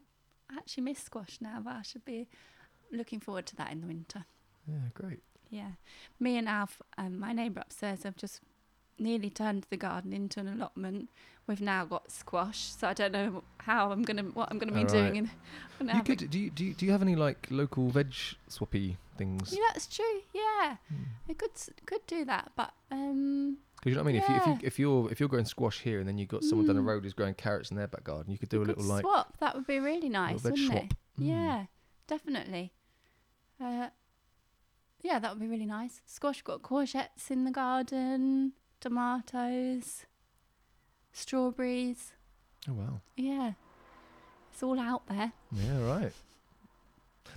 I 0.50 0.56
actually 0.56 0.82
miss 0.84 0.98
squash 0.98 1.38
now. 1.40 1.60
But 1.62 1.74
I 1.74 1.82
should 1.82 2.04
be 2.04 2.28
looking 2.92 3.20
forward 3.20 3.46
to 3.46 3.56
that 3.56 3.70
in 3.72 3.80
the 3.80 3.86
winter. 3.86 4.24
Yeah, 4.66 4.88
great. 4.94 5.20
Yeah, 5.48 5.72
me 6.18 6.36
and 6.36 6.48
Alf, 6.48 6.80
um, 6.98 7.18
my 7.18 7.32
neighbour 7.32 7.60
upstairs, 7.60 8.04
have 8.04 8.16
just 8.16 8.40
nearly 8.98 9.30
turned 9.30 9.66
the 9.70 9.76
garden 9.76 10.12
into 10.12 10.38
an 10.40 10.48
allotment. 10.48 11.08
We've 11.46 11.60
now 11.60 11.84
got 11.84 12.12
squash, 12.12 12.58
so 12.58 12.86
I 12.86 12.92
don't 12.94 13.12
know 13.12 13.42
how 13.58 13.90
I'm 13.90 14.02
gonna 14.02 14.22
what 14.22 14.48
I'm 14.50 14.58
gonna 14.58 14.72
be 14.72 14.80
All 14.80 14.86
doing. 14.86 15.04
right. 15.04 15.16
In, 15.16 15.30
gonna 15.78 15.96
You 15.96 16.02
could 16.04 16.30
do 16.30 16.38
you, 16.38 16.50
do 16.50 16.64
you 16.64 16.74
do 16.74 16.86
you 16.86 16.92
have 16.92 17.02
any 17.02 17.16
like 17.16 17.48
local 17.50 17.88
veg 17.88 18.14
swappy 18.48 18.96
things? 19.16 19.52
yeah, 19.52 19.64
that's 19.72 19.86
true. 19.86 20.20
Yeah, 20.32 20.76
I 21.28 21.32
could 21.36 21.50
could 21.86 22.06
do 22.06 22.24
that, 22.26 22.52
but 22.56 22.72
um, 22.92 23.56
Because 23.82 23.92
you 23.92 23.96
know 23.96 24.02
what 24.04 24.10
I 24.10 24.12
mean. 24.12 24.22
If 24.22 24.28
you 24.28 24.36
if 24.36 24.46
you 24.46 24.66
if 24.66 24.78
you're 24.78 25.10
if 25.12 25.20
you're 25.20 25.28
growing 25.28 25.44
squash 25.46 25.80
here 25.80 26.00
and 26.00 26.06
then 26.08 26.18
you've 26.18 26.28
got 26.28 26.44
someone 26.44 26.66
down 26.66 26.76
the 26.76 26.82
Mm. 26.82 26.86
road 26.86 27.02
who's 27.04 27.14
growing 27.14 27.34
carrots 27.34 27.70
in 27.70 27.76
their 27.78 27.86
back 27.88 28.04
garden, 28.04 28.30
you 28.30 28.38
could 28.38 28.48
do 28.50 28.58
you 28.58 28.62
a 28.62 28.66
could 28.66 28.76
little 28.76 28.90
like 28.94 29.02
swap. 29.02 29.38
That 29.38 29.54
would 29.54 29.66
be 29.66 29.78
really 29.78 30.08
nice, 30.10 30.42
wouldn't 30.44 30.58
swap. 30.70 30.84
it? 30.84 30.94
Mm. 31.18 31.26
Yeah, 31.28 31.64
definitely. 32.06 32.72
Uh, 33.58 33.88
yeah, 35.02 35.18
that 35.18 35.30
would 35.32 35.40
be 35.40 35.48
really 35.48 35.64
nice. 35.66 36.02
Squash 36.04 36.42
got 36.42 36.60
courgettes 36.62 37.30
in 37.30 37.44
the 37.44 37.50
garden, 37.50 38.52
tomatoes, 38.80 40.04
strawberries. 41.12 42.12
Oh 42.68 42.74
wow. 42.74 43.00
Yeah, 43.16 43.52
it's 44.52 44.62
all 44.62 44.78
out 44.78 45.06
there. 45.08 45.32
Yeah, 45.52 45.80
right. 45.82 46.12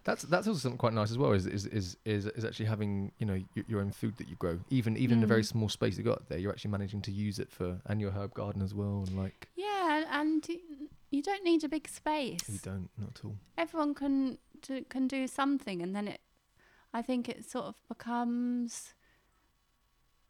That's 0.05 0.23
that's 0.23 0.47
also 0.47 0.59
something 0.59 0.77
quite 0.77 0.93
nice 0.93 1.11
as 1.11 1.17
well. 1.17 1.31
Is 1.33 1.45
is 1.45 1.65
is 1.65 1.97
is, 2.05 2.25
is 2.25 2.43
actually 2.45 2.65
having 2.65 3.11
you 3.19 3.25
know 3.25 3.39
your, 3.53 3.65
your 3.67 3.81
own 3.81 3.91
food 3.91 4.17
that 4.17 4.27
you 4.27 4.35
grow, 4.37 4.59
even 4.69 4.97
even 4.97 5.17
in 5.19 5.23
a 5.23 5.27
very 5.27 5.41
Mm. 5.43 5.45
small 5.47 5.69
space 5.69 5.97
you 5.97 6.03
got 6.03 6.27
there. 6.29 6.37
You're 6.37 6.51
actually 6.51 6.71
managing 6.71 7.01
to 7.03 7.11
use 7.11 7.39
it 7.39 7.51
for 7.51 7.79
and 7.85 8.01
your 8.01 8.11
herb 8.11 8.33
garden 8.33 8.61
as 8.61 8.73
well. 8.73 9.03
And 9.07 9.17
like 9.17 9.47
Yeah, 9.55 10.05
and 10.11 10.45
you 11.11 11.21
don't 11.21 11.43
need 11.43 11.63
a 11.63 11.69
big 11.69 11.87
space. 11.87 12.49
you 12.49 12.59
don't 12.63 12.89
not 12.97 13.09
at 13.19 13.25
all. 13.25 13.35
Everyone 13.57 13.93
can 13.93 14.37
do, 14.61 14.83
can 14.89 15.07
do 15.07 15.27
something, 15.27 15.81
and 15.81 15.95
then 15.95 16.07
it. 16.07 16.21
I 16.93 17.01
think 17.01 17.27
it 17.29 17.49
sort 17.49 17.65
of 17.65 17.75
becomes. 17.87 18.93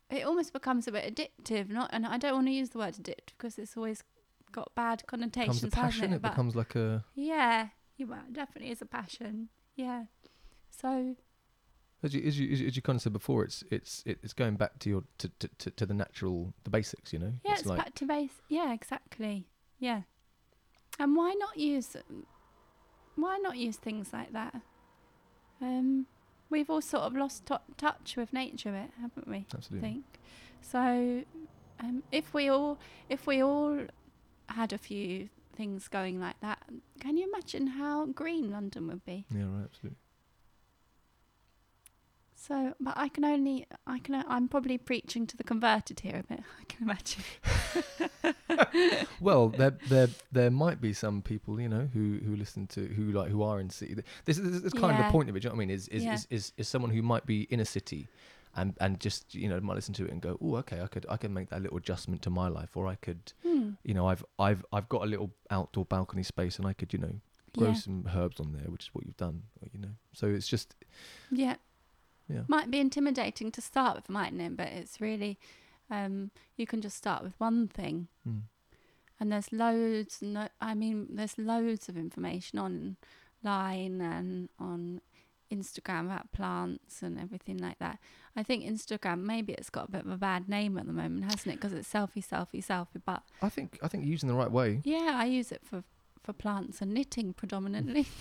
It 0.10 0.26
almost 0.26 0.54
becomes 0.54 0.88
a 0.88 0.92
bit 0.92 1.06
addictive, 1.16 1.70
not, 1.70 1.90
and 1.92 2.06
I 2.06 2.18
don't 2.18 2.34
want 2.36 2.48
to 2.48 2.54
use 2.54 2.70
the 2.70 2.78
word 2.78 2.94
addictive 2.96 3.34
because 3.38 3.58
it's 3.58 3.76
always 3.76 4.04
got 4.52 4.74
bad 4.76 5.04
connotations, 5.08 5.62
becomes 5.62 5.74
a 5.74 5.76
passion. 5.76 6.14
it? 6.14 6.18
It 6.18 6.22
becomes 6.22 6.56
like 6.56 6.76
a 6.76 7.04
yeah, 7.16 7.70
you 7.98 8.08
definitely 8.32 8.72
is 8.72 8.82
a 8.82 8.86
passion. 8.86 9.50
Yeah, 9.76 10.06
so 10.70 11.16
as 12.04 12.14
you, 12.14 12.22
as 12.28 12.40
you 12.40 12.68
as 12.68 12.76
you 12.76 12.82
kind 12.82 12.98
of 12.98 13.02
said 13.02 13.14
before. 13.14 13.44
It's 13.44 13.64
it's 13.72 14.04
it's 14.06 14.34
going 14.34 14.56
back 14.56 14.80
to 14.80 14.90
your 14.90 15.04
to, 15.20 15.30
to, 15.40 15.72
to, 15.72 15.86
the 15.86 15.94
natural 15.94 16.54
the 16.64 16.70
basics. 16.70 17.14
You 17.14 17.20
know. 17.20 17.34
yeah, 17.44 17.54
it's, 17.54 17.66
like 17.66 17.78
back 17.78 17.96
to 17.96 18.06
base. 18.06 18.42
Yeah, 18.50 18.74
exactly. 18.74 19.48
Yeah, 19.80 20.02
and 21.00 21.16
why 21.16 21.34
not 21.40 21.58
use? 21.58 21.96
Why 23.16 23.38
not 23.38 23.58
use 23.58 23.78
things 23.78 24.12
like 24.12 24.34
that? 24.34 24.56
Um, 25.62 26.08
we've 26.50 26.70
all 26.70 26.82
sort 26.82 27.04
of 27.04 27.16
lost 27.16 27.46
to- 27.48 27.62
touch 27.78 28.16
with 28.18 28.34
nature, 28.34 28.70
a 28.70 28.74
bit, 28.74 28.90
haven't 29.00 29.28
we? 29.28 29.38
I 29.38 29.46
absolutely. 29.56 29.90
think 29.90 30.06
so. 30.62 31.24
Um, 31.80 32.04
if 32.12 32.34
we 32.34 32.50
all, 32.50 32.80
if 33.10 33.28
we 33.28 33.42
all 33.42 33.80
had 34.50 34.74
a 34.74 34.78
few 34.78 35.30
things 35.56 35.88
going 35.88 36.20
like 36.20 36.40
that, 36.42 36.64
can 37.00 37.18
you 37.18 37.28
imagine 37.32 37.68
how 37.68 38.06
green 38.08 38.52
London 38.52 38.88
would 38.88 39.06
be? 39.06 39.26
Yeah, 39.34 39.44
right. 39.44 39.66
Absolutely. 39.66 39.98
So, 42.36 42.74
but 42.80 42.96
I 42.98 43.08
can 43.08 43.24
only, 43.24 43.66
I 43.88 44.00
can, 44.00 44.22
I'm 44.28 44.50
probably 44.50 44.78
preaching 44.78 45.26
to 45.28 45.38
the 45.38 45.46
converted 45.46 46.02
here 46.02 46.18
a 46.20 46.24
bit. 46.24 46.42
I 46.62 46.64
can 46.66 46.84
imagine. 46.84 47.24
Well, 49.20 49.50
there 49.50 49.78
there 49.88 50.10
there 50.32 50.52
might 50.52 50.82
be 50.82 50.92
some 50.94 51.22
people, 51.22 51.62
you 51.62 51.70
know, 51.70 51.88
who 51.94 52.20
who 52.26 52.36
listen 52.36 52.68
to 52.68 52.86
who 52.86 53.12
like 53.12 53.30
who 53.32 53.42
are 53.42 53.60
in 53.60 53.70
city. 53.70 53.96
This 54.26 54.38
is 54.38 54.52
this 54.52 54.74
is 54.74 54.74
kind 54.74 54.92
of 54.92 55.06
the 55.06 55.12
point 55.12 55.30
of 55.30 55.36
it. 55.36 55.40
Do 55.40 55.46
you 55.46 55.50
know 55.50 55.56
what 55.56 55.64
I 55.64 55.66
mean? 55.68 55.70
Is 55.70 55.88
is, 55.88 56.04
Yeah. 56.04 56.14
is 56.14 56.28
is 56.30 56.52
is 56.58 56.68
someone 56.68 56.92
who 56.92 57.02
might 57.02 57.26
be 57.26 57.44
in 57.44 57.60
a 57.62 57.66
city, 57.66 58.08
and 58.56 58.76
and 58.80 59.00
just 59.00 59.34
you 59.36 59.48
know 59.50 59.60
might 59.60 59.76
listen 59.76 59.94
to 59.96 60.06
it 60.06 60.12
and 60.12 60.22
go, 60.22 60.38
oh, 60.42 60.56
okay, 60.58 60.82
I 60.82 60.88
could 60.88 61.06
I 61.10 61.18
can 61.18 61.34
make 61.34 61.50
that 61.50 61.62
little 61.62 61.78
adjustment 61.78 62.22
to 62.24 62.30
my 62.30 62.48
life, 62.48 62.76
or 62.78 62.88
I 62.88 62.96
could, 62.96 63.34
Hmm. 63.44 63.72
you 63.84 63.94
know, 63.94 64.08
I've 64.08 64.24
I've 64.40 64.66
I've 64.72 64.90
got 64.90 65.02
a 65.04 65.06
little 65.06 65.32
outdoor 65.50 65.86
balcony 65.86 66.24
space, 66.24 66.58
and 66.60 66.68
I 66.68 66.74
could 66.74 66.94
you 66.94 67.00
know 67.00 67.16
grow 67.58 67.68
Yeah. 67.70 67.74
some 67.74 68.08
herbs 68.16 68.40
on 68.40 68.52
there, 68.54 68.70
which 68.72 68.84
is 68.86 68.90
what 68.94 69.06
you've 69.06 69.18
done, 69.18 69.44
you 69.74 69.80
know. 69.80 69.96
So 70.14 70.28
it's 70.28 70.48
just 70.48 70.76
Yeah. 71.32 71.56
Yeah. 72.30 72.44
Might 72.48 72.72
be 72.72 72.80
intimidating 72.80 73.52
to 73.52 73.62
start 73.62 73.96
with, 73.96 74.10
mightn't 74.10 74.42
it? 74.42 74.56
But 74.58 74.68
it's 74.70 75.02
really, 75.02 75.38
um, 75.90 76.32
you 76.56 76.66
can 76.66 76.82
just 76.82 76.98
start 76.98 77.22
with 77.22 77.34
one 77.38 77.68
thing. 77.68 78.08
mm, 78.28 78.42
And 79.20 79.32
there's 79.32 79.52
loads, 79.52 80.22
no, 80.22 80.48
I 80.62 80.74
mean, 80.74 81.08
there's 81.12 81.38
loads 81.38 81.90
of 81.90 81.98
information 81.98 82.60
online 82.60 84.02
and 84.02 84.50
on 84.58 85.02
Instagram 85.54 86.06
about 86.06 86.32
plants 86.32 87.02
and 87.02 87.20
everything 87.20 87.58
like 87.58 87.80
that. 87.80 88.00
I 88.36 88.44
think 88.44 88.66
Instagram, 88.66 89.20
maybe 89.22 89.54
it's 89.54 89.70
got 89.70 89.90
a 89.90 89.92
bit 89.92 90.06
of 90.06 90.12
a 90.12 90.18
bad 90.18 90.50
name 90.50 90.78
at 90.78 90.88
the 90.88 90.94
moment, 90.94 91.26
hasn't 91.26 91.48
it? 91.54 91.60
Because 91.62 91.74
it's 91.74 91.92
selfie, 91.92 92.26
selfie, 92.28 92.66
selfie. 92.66 93.02
But 93.06 93.22
I 93.42 93.50
think 93.50 93.78
I 93.84 93.88
think 93.88 94.06
using 94.06 94.28
the 94.30 94.36
right 94.36 94.52
way. 94.52 94.82
yeah, 94.84 95.12
I 95.16 95.26
use 95.26 95.52
it 95.52 95.62
for, 95.64 95.84
for 96.24 96.34
plants 96.34 96.82
and 96.82 96.94
knitting 96.94 97.34
predominantly. 97.34 98.08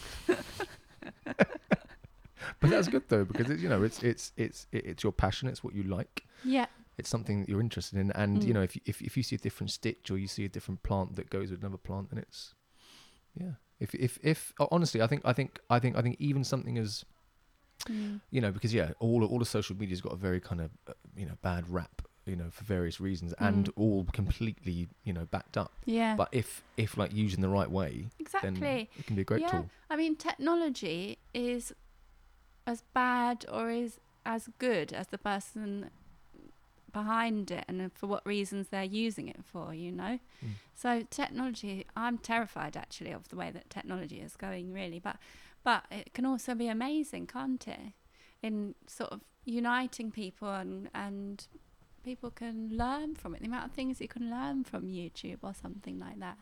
But 2.60 2.70
that's 2.70 2.88
good 2.88 3.04
though 3.08 3.24
because 3.24 3.50
it's 3.50 3.62
you 3.62 3.68
know 3.68 3.82
it's 3.84 4.02
it's 4.02 4.32
it's 4.36 4.66
it's 4.72 5.02
your 5.04 5.12
passion. 5.12 5.48
It's 5.48 5.62
what 5.62 5.74
you 5.74 5.84
like. 5.84 6.24
yeah. 6.44 6.66
it's 6.98 7.08
something 7.08 7.40
that 7.40 7.48
you're 7.48 7.60
interested 7.60 7.98
in 7.98 8.10
and 8.12 8.42
you 8.44 8.50
Mm. 8.50 8.54
know 8.54 8.62
if, 8.62 8.74
you- 8.76 8.82
if 8.84 9.00
if 9.00 9.16
you 9.16 9.22
see 9.22 9.36
a 9.36 9.38
different 9.38 9.70
stitch 9.70 10.10
or 10.10 10.18
you 10.18 10.26
see 10.28 10.44
a 10.44 10.48
different 10.48 10.82
plant 10.82 11.14
that 11.16 11.30
goes 11.30 11.50
with 11.50 11.60
another 11.60 11.78
plant 11.78 12.10
then 12.10 12.18
it's 12.18 12.54
yeah 13.34 13.52
if 13.80 13.94
if 13.94 14.18
if 14.22 14.52
honestly 14.70 15.00
i 15.00 15.06
think 15.06 15.22
i 15.24 15.32
think 15.32 15.58
i 15.70 15.78
think 15.78 15.96
i 15.96 16.02
think 16.02 16.16
even 16.18 16.42
something 16.44 16.76
as 16.78 17.04
Mm. 17.88 18.20
you 18.30 18.40
know 18.40 18.52
because 18.52 18.72
yeah 18.72 18.92
all 19.00 19.24
all 19.24 19.38
the 19.40 19.44
social 19.44 19.74
media's 19.76 20.00
got 20.00 20.12
a 20.12 20.16
very 20.16 20.38
kind 20.40 20.60
of 20.60 20.70
uh, 20.86 20.92
you 21.16 21.26
know 21.26 21.36
bad 21.42 21.68
rap 21.68 22.02
you 22.26 22.36
know 22.36 22.48
for 22.50 22.62
various 22.62 23.00
reasons 23.00 23.34
and 23.40 23.66
Mm. 23.66 23.72
all 23.76 24.06
completely 24.12 24.86
you 25.02 25.12
know 25.12 25.24
backed 25.26 25.56
up 25.56 25.72
Yeah. 25.84 26.14
but 26.14 26.28
if 26.30 26.62
if 26.76 26.96
like 26.96 27.12
using 27.12 27.40
the 27.40 27.48
right 27.48 27.68
way 27.70 28.06
exactly. 28.20 28.50
then 28.50 28.88
it 28.96 29.06
can 29.06 29.16
be 29.16 29.22
a 29.22 29.24
great 29.24 29.40
yeah. 29.40 29.48
tool 29.50 29.70
I 29.90 29.96
mean, 29.96 30.14
technology 30.16 31.18
is 31.34 31.72
as 32.66 32.82
bad 32.94 33.44
or 33.50 33.70
is 33.70 33.98
as 34.24 34.48
good 34.58 34.92
as 34.92 35.08
the 35.08 35.18
person 35.18 35.90
behind 36.92 37.50
it 37.50 37.64
and 37.68 37.90
for 37.94 38.06
what 38.06 38.24
reasons 38.26 38.68
they're 38.68 38.84
using 38.84 39.28
it 39.28 39.40
for, 39.44 39.74
you 39.74 39.90
know? 39.90 40.18
Mm. 40.44 40.50
So 40.74 41.02
technology, 41.10 41.86
I'm 41.96 42.18
terrified 42.18 42.76
actually 42.76 43.12
of 43.12 43.28
the 43.28 43.36
way 43.36 43.50
that 43.50 43.70
technology 43.70 44.20
is 44.20 44.36
going 44.36 44.72
really, 44.72 44.98
but 45.00 45.16
but 45.64 45.84
it 45.90 46.14
can 46.14 46.26
also 46.26 46.54
be 46.54 46.68
amazing, 46.68 47.26
can't 47.26 47.66
it? 47.66 47.94
In 48.42 48.74
sort 48.86 49.12
of 49.12 49.20
uniting 49.44 50.10
people 50.10 50.50
and 50.50 50.88
and 50.94 51.46
people 52.04 52.30
can 52.30 52.70
learn 52.72 53.14
from 53.14 53.34
it. 53.34 53.40
The 53.40 53.46
amount 53.46 53.66
of 53.66 53.72
things 53.72 54.00
you 54.00 54.08
can 54.08 54.30
learn 54.30 54.64
from 54.64 54.88
YouTube 54.88 55.38
or 55.42 55.54
something 55.54 55.98
like 55.98 56.18
that. 56.20 56.38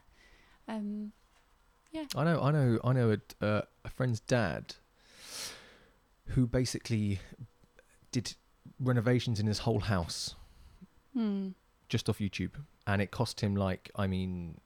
Um, 0.69 1.13
yeah. 1.93 2.05
i 2.15 2.23
know 2.23 2.41
i 2.41 2.53
know 2.53 2.79
i 2.85 2.93
know 2.93 3.11
a, 3.11 3.45
uh, 3.45 3.63
a 3.85 3.91
friend's 3.91 4.21
dad 4.21 4.77
who 6.27 6.47
basically 6.47 7.19
did 8.13 8.35
renovations 8.79 9.41
in 9.41 9.47
his 9.47 9.61
whole 9.61 9.81
house 9.81 10.35
hmm. 11.15 11.49
just 11.89 12.09
off 12.09 12.19
YouTube, 12.19 12.53
and 12.87 13.03
it 13.03 13.11
cost 13.11 13.41
him 13.41 13.55
like 13.55 13.91
I 13.97 14.07
mean, 14.07 14.61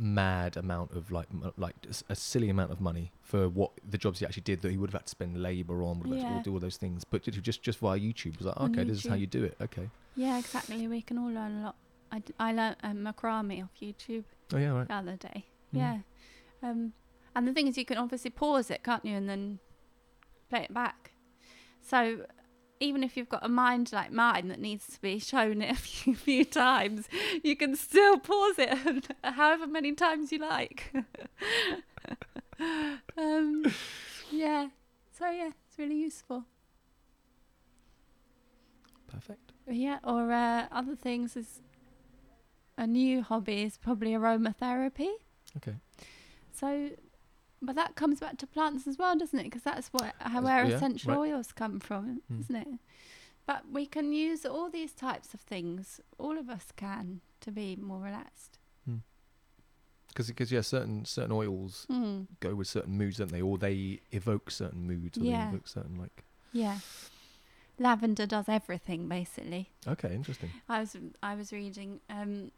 mad 0.00 0.56
amount 0.56 0.90
of 0.92 1.10
like 1.12 1.28
m- 1.30 1.52
like 1.56 1.76
a 2.08 2.14
silly 2.16 2.48
amount 2.48 2.72
of 2.72 2.80
money 2.80 3.12
for 3.20 3.48
what 3.48 3.72
the 3.88 3.98
jobs 3.98 4.18
he 4.20 4.26
actually 4.26 4.42
did 4.42 4.62
that 4.62 4.70
he 4.70 4.78
would 4.78 4.90
have 4.90 5.00
had 5.02 5.06
to 5.06 5.10
spend 5.10 5.40
labour 5.42 5.82
on, 5.82 6.00
would 6.00 6.08
have 6.18 6.22
had 6.26 6.32
Yeah. 6.32 6.38
to 6.38 6.44
do 6.44 6.52
all 6.54 6.58
those 6.60 6.76
things. 6.78 7.04
But 7.04 7.22
ju- 7.24 7.32
just 7.32 7.62
just 7.62 7.78
via 7.78 7.98
YouTube, 7.98 8.32
it 8.34 8.38
was 8.38 8.46
like 8.46 8.56
On 8.58 8.70
okay, 8.70 8.84
this 8.84 9.04
is 9.04 9.06
how 9.10 9.14
YouTube. 9.16 9.20
you 9.20 9.26
do 9.26 9.44
it. 9.44 9.56
Okay. 9.60 9.90
Yeah, 10.16 10.38
exactly. 10.38 10.88
We 10.88 11.02
can 11.02 11.18
all 11.18 11.30
learn 11.30 11.60
a 11.60 11.62
lot. 11.66 11.76
I, 12.12 12.18
d- 12.20 12.34
I 12.40 12.52
learned 12.52 12.76
um, 12.82 12.96
macrame 12.98 13.62
off 13.62 13.70
YouTube 13.80 14.24
Oh 14.52 14.58
yeah, 14.58 14.70
right. 14.70 14.88
the 14.88 14.94
other 14.94 15.16
day. 15.16 15.44
Mm. 15.74 15.78
Yeah. 15.78 15.98
Um, 16.62 16.92
And 17.36 17.46
the 17.46 17.52
thing 17.52 17.68
is, 17.68 17.78
you 17.78 17.84
can 17.84 17.98
obviously 17.98 18.30
pause 18.30 18.70
it, 18.70 18.82
can't 18.82 19.04
you, 19.04 19.14
and 19.14 19.28
then 19.28 19.60
play 20.48 20.62
it 20.64 20.74
back. 20.74 21.12
So 21.82 22.26
even 22.80 23.04
if 23.04 23.16
you've 23.16 23.28
got 23.28 23.44
a 23.44 23.48
mind 23.48 23.92
like 23.92 24.10
mine 24.10 24.48
that 24.48 24.58
needs 24.58 24.86
to 24.88 25.00
be 25.00 25.18
shown 25.18 25.62
it 25.62 25.72
a 25.72 25.74
few, 25.80 26.14
few 26.14 26.44
times, 26.44 27.08
you 27.44 27.54
can 27.54 27.76
still 27.76 28.18
pause 28.18 28.56
it 28.58 29.06
however 29.24 29.66
many 29.66 29.92
times 29.92 30.32
you 30.32 30.38
like. 30.38 30.92
um, 33.18 33.64
yeah. 34.30 34.68
So 35.12 35.30
yeah, 35.30 35.50
it's 35.68 35.78
really 35.78 35.96
useful. 35.96 36.44
Perfect. 39.06 39.52
Yeah, 39.68 39.98
or 40.02 40.32
uh, 40.32 40.66
other 40.72 40.96
things 40.96 41.36
is 41.36 41.60
a 42.78 42.86
new 42.86 43.22
hobby 43.22 43.62
is 43.62 43.76
probably 43.76 44.12
aromatherapy. 44.12 45.10
Okay. 45.58 45.74
So, 46.52 46.90
but 47.62 47.74
that 47.76 47.94
comes 47.94 48.20
back 48.20 48.38
to 48.38 48.46
plants 48.46 48.86
as 48.86 48.96
well, 48.98 49.16
doesn't 49.16 49.38
it? 49.38 49.44
Because 49.44 49.62
that's 49.62 49.88
what 49.88 50.14
how 50.20 50.42
where 50.42 50.64
yeah, 50.66 50.76
essential 50.76 51.12
right. 51.12 51.18
oils 51.32 51.52
come 51.52 51.80
from, 51.80 52.22
Hmm. 52.28 52.40
isn't 52.40 52.56
it? 52.56 52.68
But 53.46 53.64
we 53.72 53.86
can 53.86 54.12
use 54.12 54.46
all 54.46 54.70
these 54.70 54.92
types 54.92 55.34
of 55.34 55.40
things. 55.40 56.00
All 56.18 56.38
of 56.38 56.48
us 56.48 56.72
can 56.76 57.20
to 57.40 57.50
be 57.50 57.76
more 57.76 58.00
relaxed. 58.00 58.58
Because 60.08 60.50
yeah, 60.50 60.60
certain 60.62 61.04
certain 61.04 61.30
oils 61.32 61.86
Mm. 61.88 62.26
go 62.40 62.56
with 62.56 62.66
certain 62.66 62.98
moods, 62.98 63.18
don't 63.18 63.30
they? 63.30 63.40
Or 63.40 63.56
they 63.58 64.00
evoke 64.10 64.50
certain 64.50 64.84
moods, 64.86 65.16
or 65.16 65.22
Yeah. 65.22 65.44
they 65.44 65.48
evoke 65.56 65.68
certain 65.68 65.96
like. 65.98 66.24
Yeah. 66.52 66.80
Lavender 67.78 68.26
does 68.26 68.48
everything 68.48 69.08
basically. 69.08 69.70
Okay, 69.86 70.12
interesting. 70.12 70.50
I 70.68 70.80
was 70.80 70.96
I 71.22 71.34
was 71.36 71.52
reading 71.52 72.00
um, 72.10 72.50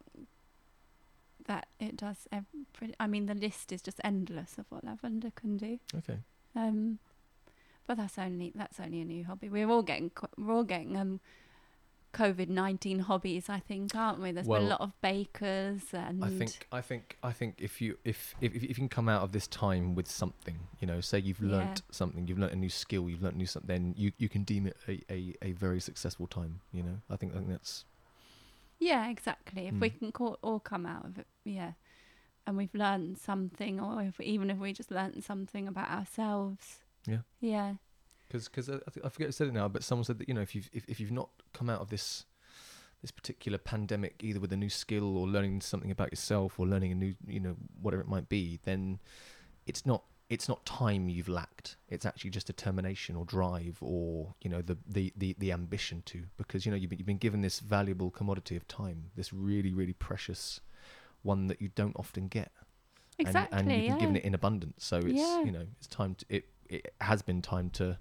that 1.45 1.67
it 1.79 1.97
does. 1.97 2.27
Ev- 2.31 2.45
pretty, 2.73 2.93
I 2.99 3.07
mean, 3.07 3.25
the 3.25 3.33
list 3.35 3.71
is 3.71 3.81
just 3.81 3.99
endless 4.03 4.57
of 4.57 4.65
what 4.69 4.83
lavender 4.83 5.31
can 5.35 5.57
do. 5.57 5.79
Okay. 5.97 6.17
Um, 6.55 6.99
but 7.87 7.97
that's 7.97 8.17
only 8.17 8.51
that's 8.55 8.79
only 8.79 9.01
a 9.01 9.05
new 9.05 9.25
hobby. 9.25 9.49
We're 9.49 9.69
all 9.69 9.83
getting 9.83 10.11
we're 10.37 10.53
all 10.53 10.63
getting 10.63 10.95
um, 10.95 11.19
COVID 12.13 12.47
nineteen 12.47 12.99
hobbies. 12.99 13.49
I 13.49 13.59
think, 13.59 13.95
aren't 13.95 14.21
we? 14.21 14.31
There's 14.31 14.47
been 14.47 14.55
a 14.67 14.69
lot 14.69 14.81
of 14.81 14.93
bakers 15.01 15.81
and 15.91 16.23
I 16.23 16.29
think 16.29 16.67
I 16.71 16.79
think 16.79 17.17
I 17.23 17.31
think 17.31 17.55
if 17.57 17.81
you 17.81 17.97
if, 18.05 18.35
if 18.39 18.53
if 18.55 18.63
you 18.63 18.75
can 18.75 18.87
come 18.87 19.09
out 19.09 19.23
of 19.23 19.31
this 19.31 19.47
time 19.47 19.95
with 19.95 20.07
something, 20.09 20.59
you 20.79 20.87
know, 20.87 21.01
say 21.01 21.19
you've 21.19 21.41
Yeah. 21.41 21.57
learnt 21.57 21.81
something, 21.91 22.27
you've 22.27 22.39
learnt 22.39 22.53
a 22.53 22.55
new 22.55 22.69
skill, 22.69 23.09
you've 23.09 23.21
learnt 23.23 23.35
new 23.35 23.45
something, 23.47 23.67
then 23.67 23.95
you, 23.97 24.11
you 24.17 24.29
can 24.29 24.43
deem 24.43 24.67
it 24.67 24.77
a, 24.87 25.01
a, 25.11 25.35
a 25.41 25.51
very 25.53 25.79
successful 25.81 26.27
time. 26.27 26.61
You 26.71 26.83
know, 26.83 26.97
I 27.09 27.17
think 27.17 27.33
I 27.33 27.37
think 27.39 27.49
that's 27.49 27.83
yeah, 28.83 29.09
exactly. 29.09 29.67
If 29.67 29.75
we 29.75 29.89
Mm. 29.89 29.99
can 29.99 30.11
call, 30.11 30.37
all 30.41 30.59
come 30.59 30.85
out 30.85 31.05
of 31.05 31.17
it, 31.19 31.27
yeah, 31.45 31.73
and 32.45 32.57
we've 32.57 32.73
learned 32.75 33.17
something, 33.17 33.79
or 33.79 34.01
if 34.01 34.19
even 34.19 34.49
if 34.49 34.57
we 34.57 34.73
just 34.73 34.91
learned 34.91 35.23
something 35.23 35.67
about 35.67 35.89
ourselves, 35.89 36.79
Yeah. 37.07 37.21
yeah, 37.39 37.75
because 38.27 38.69
I, 38.69 38.77
think- 38.91 39.05
I 39.05 39.09
forget 39.09 39.27
who 39.27 39.31
said 39.31 39.47
it 39.47 39.53
now, 39.53 39.67
but 39.67 39.83
someone 39.83 40.03
said 40.05 40.17
that 40.19 40.27
you 40.27 40.33
know 40.33 40.41
if 40.41 40.53
you've 40.55 40.69
if, 40.73 40.83
if 40.89 40.99
you've 40.99 41.11
not 41.11 41.29
come 41.53 41.69
out 41.69 41.81
of 41.81 41.89
this 41.89 42.25
this 43.01 43.11
particular 43.11 43.57
pandemic 43.57 44.23
either 44.23 44.39
with 44.39 44.53
a 44.53 44.57
new 44.57 44.69
skill 44.69 45.17
or 45.17 45.27
learning 45.27 45.59
something 45.61 45.91
about 45.91 46.09
yourself 46.11 46.57
or 46.59 46.65
learning 46.65 46.91
a 46.91 46.95
new 46.95 47.13
you 47.27 47.39
know 47.39 47.55
whatever 47.81 48.01
it 48.01 48.07
might 48.07 48.29
be, 48.29 48.59
then 48.63 48.99
it's 49.65 49.85
not 49.85 50.03
it's 50.33 50.47
not 50.49 50.65
time 50.65 51.07
you've 51.09 51.29
lacked. 51.29 51.77
It's 51.89 52.05
actually 52.05 52.31
just 52.31 52.47
determination 52.47 53.15
or 53.15 53.23
drive 53.25 53.77
or 53.81 54.33
you 54.41 54.49
know 54.49 54.61
the 54.61 54.77
the 54.87 55.13
the, 55.15 55.35
the 55.37 55.51
ambition 55.51 56.01
to 56.07 56.23
because 56.37 56.65
you 56.65 56.71
know 56.71 56.77
you've 56.77 56.89
been, 56.89 56.99
you've 56.99 57.05
been 57.13 57.17
given 57.27 57.41
this 57.41 57.59
valuable 57.59 58.09
commodity 58.11 58.55
of 58.55 58.67
time, 58.67 59.11
this 59.15 59.31
really 59.31 59.73
really 59.73 59.93
precious 59.93 60.59
one 61.21 61.47
that 61.47 61.61
you 61.61 61.69
don't 61.75 61.95
often 61.97 62.27
get 62.27 62.51
and- 63.19 63.27
exactly. 63.27 63.59
and, 63.59 63.71
you've 63.71 63.79
been 63.81 63.91
yeah. 63.93 63.99
given 63.99 64.15
it 64.17 64.23
in 64.23 64.33
abundance. 64.33 64.83
So 64.85 64.97
it's 64.97 65.13
Yeah. 65.13 65.43
you 65.43 65.51
know 65.51 65.65
it's 65.77 65.87
time 65.87 66.15
to 66.15 66.25
it. 66.29 66.45
It 66.69 66.93
has 67.01 67.21
been 67.21 67.41
time 67.41 67.69
to, 67.71 67.97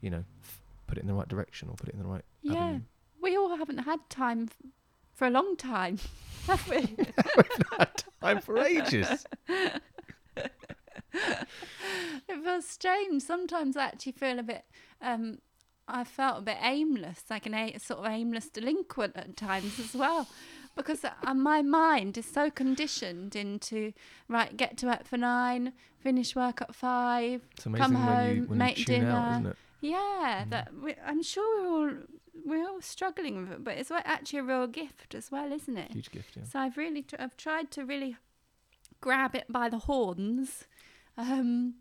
you 0.00 0.08
know, 0.10 0.24
f- 0.42 0.60
put 0.86 0.96
it 0.96 1.02
in 1.02 1.06
the 1.08 1.12
right 1.14 1.28
direction 1.28 1.68
or 1.68 1.74
put 1.74 1.88
it 1.90 1.94
in 1.94 2.00
the 2.00 2.06
right 2.08 2.24
Yeah. 2.40 2.54
avenue. 2.54 2.80
we 3.20 3.36
all 3.36 3.54
haven't 3.56 3.78
had 3.78 4.00
time 4.08 4.48
f- 4.48 4.70
for 5.14 5.26
a 5.26 5.30
long 5.30 5.56
time, 5.56 5.98
have 6.46 6.66
we? 6.70 6.76
We've 6.96 7.62
had 7.78 8.04
Time 8.22 8.40
for 8.40 8.58
ages. 8.58 9.26
it 12.28 12.42
feels 12.44 12.66
strange. 12.66 13.22
Sometimes 13.22 13.76
I 13.76 13.84
actually 13.86 14.12
feel 14.12 14.38
a 14.38 14.42
bit. 14.42 14.64
Um, 15.00 15.38
I 15.88 16.02
felt 16.04 16.38
a 16.38 16.42
bit 16.42 16.56
aimless, 16.60 17.22
like 17.30 17.46
an 17.46 17.54
a, 17.54 17.78
sort 17.78 18.00
of 18.00 18.06
aimless 18.06 18.48
delinquent 18.48 19.16
at 19.16 19.36
times 19.36 19.78
as 19.78 19.94
well, 19.94 20.26
because 20.74 21.04
uh, 21.04 21.34
my 21.34 21.62
mind 21.62 22.18
is 22.18 22.26
so 22.26 22.50
conditioned 22.50 23.36
into 23.36 23.92
right, 24.28 24.56
get 24.56 24.76
to 24.78 24.86
work 24.86 25.06
for 25.06 25.16
nine, 25.16 25.72
finish 26.00 26.34
work 26.34 26.60
at 26.60 26.74
five. 26.74 27.42
Come 27.62 27.92
you 27.92 27.98
home, 27.98 28.46
make 28.50 28.78
you 28.88 28.96
out, 28.96 28.98
isn't 28.98 29.42
dinner. 29.42 29.50
it? 29.50 29.56
Yeah, 29.80 30.44
Mm. 30.46 30.50
that 30.50 30.74
we, 30.82 30.94
I'm 31.06 31.22
sure 31.22 31.62
we're 31.62 31.68
all 31.70 31.92
we're 32.44 32.68
all 32.68 32.80
struggling 32.80 33.36
with 33.42 33.52
it, 33.52 33.64
but 33.64 33.78
it's 33.78 33.90
actually 33.90 34.40
a 34.40 34.42
real 34.42 34.66
gift 34.66 35.14
as 35.14 35.30
well, 35.30 35.52
isn't 35.52 35.76
it? 35.78 35.92
Huge 35.92 36.10
gift, 36.10 36.36
yeah. 36.36 36.42
So 36.44 36.58
I've 36.58 36.76
really, 36.76 37.02
tr- 37.02 37.16
I've 37.18 37.36
tried 37.36 37.70
to 37.72 37.84
really 37.84 38.16
grab 39.00 39.34
it 39.34 39.44
by 39.48 39.68
the 39.68 39.78
horns, 39.78 40.64
um, 41.16 41.74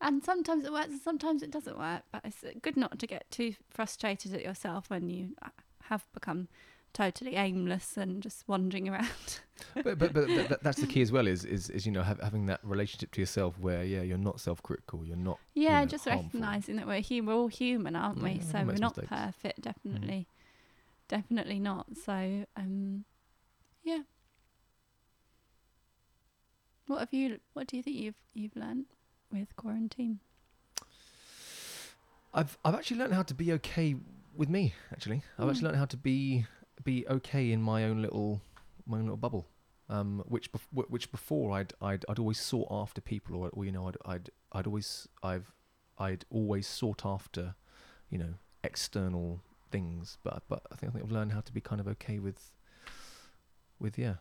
and 0.00 0.22
sometimes 0.22 0.64
it 0.64 0.72
works, 0.72 0.88
and 0.90 1.00
sometimes 1.00 1.42
it 1.42 1.50
doesn't 1.50 1.78
work. 1.78 2.02
But 2.12 2.22
it's 2.24 2.44
good 2.62 2.76
not 2.76 2.98
to 3.00 3.06
get 3.06 3.30
too 3.30 3.54
frustrated 3.68 4.34
at 4.34 4.42
yourself 4.42 4.90
when 4.90 5.08
you 5.08 5.30
uh, 5.42 5.48
have 5.84 6.06
become 6.12 6.48
totally 6.94 7.34
aimless 7.36 7.96
and 7.96 8.22
just 8.22 8.46
wandering 8.48 8.88
around. 8.92 9.40
but 9.74 9.98
but, 9.98 10.12
but 10.12 10.14
that, 10.28 10.48
that- 10.48 10.62
that's 10.62 10.80
the 10.80 10.86
key 10.86 11.02
as 11.02 11.10
well. 11.12 11.26
Is 11.26 11.44
is, 11.44 11.68
is 11.70 11.84
you 11.86 11.92
know 11.92 12.02
have, 12.02 12.20
having 12.20 12.46
that 12.46 12.60
relationship 12.62 13.10
to 13.12 13.20
yourself 13.20 13.58
where 13.58 13.82
yeah 13.84 14.02
you're 14.02 14.18
not 14.18 14.40
self-critical. 14.40 15.04
You're 15.04 15.16
not 15.16 15.38
yeah, 15.54 15.80
know, 15.80 15.86
just 15.86 16.06
recognizing 16.06 16.76
that 16.76 16.86
we're 16.86 17.02
hu- 17.02 17.24
we're 17.24 17.34
all 17.34 17.48
human, 17.48 17.96
aren't 17.96 18.22
we? 18.22 18.32
Yeah, 18.32 18.42
so 18.42 18.58
we're 18.64 18.74
not 18.74 18.96
mistakes. 18.96 19.08
perfect, 19.08 19.60
definitely, 19.62 20.28
definitely 21.08 21.58
not. 21.58 21.86
So 22.04 22.44
um, 22.56 23.04
yeah. 23.82 24.02
What 26.88 27.00
have 27.00 27.12
you? 27.12 27.38
What 27.52 27.66
do 27.68 27.76
you 27.76 27.82
think 27.82 27.96
you've 27.96 28.14
you've 28.34 28.56
learnt 28.56 28.86
with 29.30 29.54
quarantine? 29.56 30.18
I've 32.34 32.58
I've 32.64 32.74
actually 32.74 32.98
learned 32.98 33.14
how 33.14 33.22
to 33.22 33.34
be 33.34 33.52
okay 33.54 33.94
with 34.34 34.48
me. 34.48 34.74
Actually, 34.92 35.22
I've 35.38 35.48
actually 35.48 35.60
Mm. 35.60 35.64
learned 35.64 35.76
how 35.76 35.84
to 35.86 35.96
be 35.96 36.46
be 36.84 37.06
okay 37.08 37.52
in 37.52 37.60
my 37.62 37.84
own 37.84 38.02
little 38.02 38.40
my 38.86 38.96
own 38.98 39.04
little 39.04 39.16
bubble. 39.16 39.46
Um, 39.90 40.22
which 40.26 40.52
bef- 40.52 40.88
which 40.90 41.10
before 41.10 41.52
I'd 41.52 41.72
I'd 41.80 42.04
I'd 42.08 42.18
always 42.18 42.38
sought 42.40 42.68
after 42.70 43.00
people, 43.00 43.36
or, 43.36 43.48
or 43.50 43.64
you 43.64 43.72
know 43.72 43.88
I'd 43.88 43.96
I'd 44.04 44.30
I'd 44.52 44.66
always 44.66 45.08
I've 45.22 45.52
I'd 45.98 46.24
always 46.30 46.66
sought 46.66 47.04
after, 47.06 47.54
you 48.10 48.18
know, 48.18 48.34
external 48.64 49.40
things. 49.70 50.18
But 50.22 50.42
but 50.48 50.62
I 50.72 50.76
think 50.76 50.90
I 50.90 50.92
think 50.94 51.04
I've 51.06 51.12
learned 51.12 51.32
how 51.32 51.40
to 51.40 51.52
be 51.52 51.60
kind 51.62 51.80
of 51.80 51.88
okay 51.88 52.18
with 52.18 52.52
with 53.78 53.98
yeah, 53.98 54.16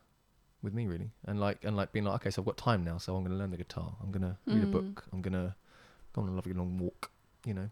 with 0.64 0.74
me 0.74 0.88
really, 0.88 1.12
and 1.26 1.40
like 1.40 1.64
and 1.64 1.76
like 1.78 1.92
being 1.92 2.06
like 2.06 2.16
okay, 2.22 2.30
so 2.32 2.42
I've 2.42 2.46
got 2.46 2.58
time 2.58 2.84
now, 2.84 2.98
so 2.98 3.16
I'm 3.16 3.24
going 3.24 3.32
to 3.32 3.38
learn 3.38 3.52
the 3.52 3.58
guitar. 3.58 3.96
I'm 4.02 4.12
going 4.12 4.24
to 4.24 4.38
read 4.48 4.64
a 4.64 4.68
Mm. 4.68 4.72
book. 4.72 5.06
I'm 5.14 5.22
going 5.22 5.34
to 5.34 5.56
go 6.14 6.22
on 6.24 6.30
a 6.30 6.32
lovely 6.34 6.54
long 6.54 6.78
walk. 6.78 7.12
You 7.46 7.54
know, 7.54 7.70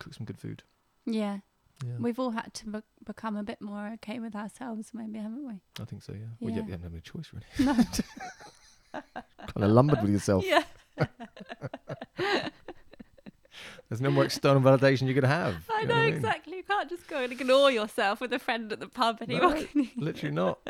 cook 0.00 0.14
some 0.14 0.24
good 0.24 0.38
food. 0.38 0.62
Yeah, 1.06 1.38
Yeah, 1.84 1.92
we've 1.98 2.18
all 2.18 2.30
had 2.30 2.54
to 2.54 2.66
be- 2.68 2.82
become 3.04 3.36
a 3.36 3.42
bit 3.42 3.60
more 3.60 3.88
okay 3.94 4.18
with 4.20 4.34
ourselves, 4.36 4.90
maybe, 4.94 5.18
haven't 5.18 5.46
we? 5.46 5.54
I 5.80 5.84
think 5.84 6.02
so. 6.02 6.12
Yeah. 6.12 6.26
Well, 6.40 6.50
yeah, 6.50 6.60
Yeah. 6.60 6.66
you 6.66 6.72
have 6.82 6.92
no 6.92 7.00
choice 7.00 7.32
really. 7.32 7.46
No. 7.66 7.74
kind 8.92 9.64
of 9.64 9.70
lumbered 9.70 10.00
with 10.02 10.10
yourself. 10.12 10.44
yeah. 10.46 10.62
There's 13.92 14.00
no 14.00 14.10
more 14.10 14.24
external 14.24 14.62
validation 14.62 15.06
you 15.06 15.12
could 15.12 15.22
have. 15.24 15.68
I 15.70 15.80
you 15.82 15.86
know 15.86 15.94
what 15.96 16.04
mean? 16.06 16.14
exactly. 16.14 16.56
You 16.56 16.62
can't 16.62 16.88
just 16.88 17.06
go 17.08 17.18
and 17.24 17.30
ignore 17.30 17.70
yourself 17.70 18.22
with 18.22 18.32
a 18.32 18.38
friend 18.38 18.72
at 18.72 18.80
the 18.80 18.88
pub 18.88 19.18
and 19.20 19.28
No, 19.28 19.66
Literally 19.98 20.34
not. 20.34 20.66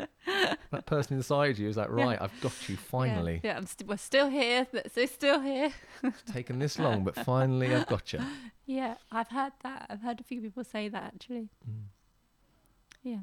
that 0.71 0.85
person 0.85 1.15
inside 1.15 1.57
you 1.57 1.69
is 1.69 1.77
like, 1.77 1.87
Yeah. 1.87 2.03
right, 2.03 2.21
I've 2.21 2.37
got 2.41 2.67
you 2.67 2.75
finally. 2.75 3.39
Yeah, 3.41 3.55
I'm 3.55 3.65
st- 3.65 3.87
we're 3.87 3.95
still 3.95 4.27
here. 4.27 4.65
th- 4.65 4.87
They're 4.93 5.07
still 5.07 5.39
here. 5.39 5.71
It's 6.03 6.21
taken 6.33 6.59
this 6.59 6.77
long, 6.77 7.05
but 7.05 7.15
finally 7.15 7.73
I've 7.73 7.87
got 7.87 8.11
you. 8.11 8.19
Yeah, 8.65 8.95
I've 9.09 9.29
heard 9.29 9.53
that. 9.63 9.85
I've 9.89 10.01
heard 10.01 10.19
a 10.19 10.23
few 10.23 10.41
people 10.41 10.65
say 10.65 10.89
that 10.89 11.03
actually. 11.15 11.47
Mm. 11.69 11.83
Yeah. 13.03 13.19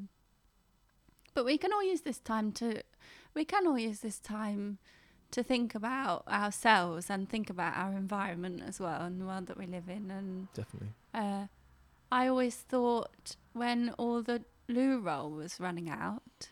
But 1.35 1.45
we 1.45 1.59
can 1.59 1.71
all 1.73 1.83
use 1.83 2.01
this 2.01 2.17
time 2.19 2.51
to, 2.53 2.81
we 3.35 3.45
can 3.45 3.67
all 3.67 3.77
use 3.77 3.99
this 3.99 4.17
time 4.19 4.79
to 5.31 5.43
think 5.43 5.73
about 5.75 6.27
ourselves 6.27 7.09
and 7.09 7.29
think 7.29 7.49
about 7.49 7.75
our 7.77 7.91
environment 7.93 8.61
as 8.67 8.79
well 8.79 9.01
and 9.01 9.19
the 9.19 9.25
world 9.25 9.47
that 9.47 9.57
we 9.57 9.65
live 9.65 9.87
in. 9.89 10.11
And 10.11 10.51
Definitely. 10.53 10.89
uh, 11.13 11.47
I 12.11 12.27
always 12.27 12.55
thought 12.55 13.35
when 13.53 13.89
all 13.97 14.21
the 14.21 14.43
loo 14.67 14.99
roll 14.99 15.31
was 15.31 15.59
running 15.59 15.89
out, 15.89 16.49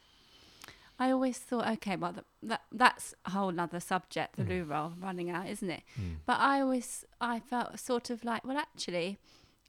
I 1.01 1.11
always 1.11 1.37
thought, 1.37 1.67
okay, 1.75 1.95
well, 1.95 2.13
th- 2.13 2.25
that 2.43 2.61
that's 2.71 3.13
a 3.25 3.29
whole 3.31 3.57
other 3.59 3.79
subject, 3.79 4.35
the 4.35 4.43
Mm. 4.43 4.49
loo 4.49 4.63
roll 4.65 4.93
running 4.99 5.29
out, 5.29 5.47
isn't 5.47 5.69
it? 5.69 5.83
Mm. 5.99 6.17
But 6.25 6.39
I 6.39 6.59
always, 6.61 7.05
I 7.21 7.39
felt 7.39 7.79
sort 7.79 8.09
of 8.09 8.23
like, 8.25 8.43
well, 8.45 8.57
actually, 8.57 9.17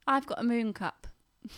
I've 0.07 0.27
got 0.27 0.41
a 0.41 0.45
moon 0.45 0.73
cup. 0.73 1.07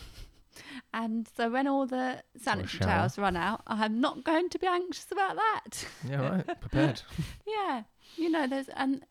and 0.92 1.28
so 1.36 1.50
when 1.50 1.66
all 1.66 1.86
the 1.86 2.22
sanitary 2.40 2.84
towels 2.84 3.18
run 3.18 3.36
out, 3.36 3.62
I'm 3.66 4.00
not 4.00 4.24
going 4.24 4.48
to 4.50 4.58
be 4.58 4.66
anxious 4.66 5.06
about 5.10 5.36
that. 5.36 5.86
Yeah, 6.08 6.28
right. 6.28 6.46
Prepared. 6.60 7.02
yeah. 7.46 7.82
You 8.16 8.30
know, 8.30 8.46
there's, 8.46 8.68
and 8.68 9.04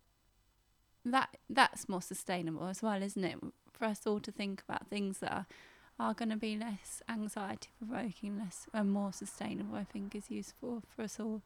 that 1.06 1.38
that's 1.50 1.90
more 1.90 2.02
sustainable 2.02 2.68
as 2.68 2.82
well, 2.82 3.02
isn't 3.02 3.24
it? 3.24 3.38
For 3.72 3.86
us 3.86 4.06
all 4.06 4.20
to 4.20 4.32
think 4.32 4.62
about 4.68 4.88
things 4.88 5.20
that 5.20 5.32
are 5.32 5.46
are 6.00 6.14
going 6.16 6.30
to 6.30 6.38
be 6.38 6.58
less 6.58 7.04
anxiety 7.08 7.70
provoking, 7.78 8.40
less 8.40 8.68
and 8.74 8.92
more 8.92 9.14
sustainable. 9.14 9.76
I 9.76 9.84
think 9.84 10.16
is 10.16 10.32
useful 10.32 10.84
for 10.96 11.04
us 11.04 11.20
all. 11.20 11.42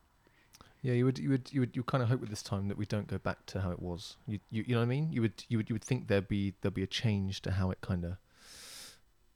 Yeah, 0.82 0.94
you 0.94 1.06
would, 1.06 1.18
you 1.18 1.30
would, 1.32 1.52
you 1.52 1.62
would, 1.62 1.76
you 1.76 1.82
kind 1.82 2.04
of 2.04 2.10
hope 2.10 2.22
with 2.22 2.30
this 2.30 2.44
time 2.44 2.68
that 2.68 2.78
we 2.78 2.86
don't 2.86 3.08
go 3.08 3.18
back 3.18 3.46
to 3.48 3.62
how 3.62 3.72
it 3.72 3.82
was. 3.82 4.18
You, 4.28 4.40
you, 4.52 4.64
you 4.68 4.76
know 4.76 4.82
what 4.82 4.86
I 4.86 4.90
mean? 4.90 5.12
You 5.12 5.22
would, 5.24 5.44
you 5.50 5.58
would, 5.58 5.68
you 5.68 5.74
would 5.74 5.84
think 5.84 6.08
there'd 6.08 6.28
be 6.28 6.54
there'd 6.62 6.76
be 6.76 6.84
a 6.84 6.88
change 6.88 7.42
to 7.42 7.52
how 7.52 7.72
it 7.72 7.82
kind 7.82 8.06
of 8.06 8.18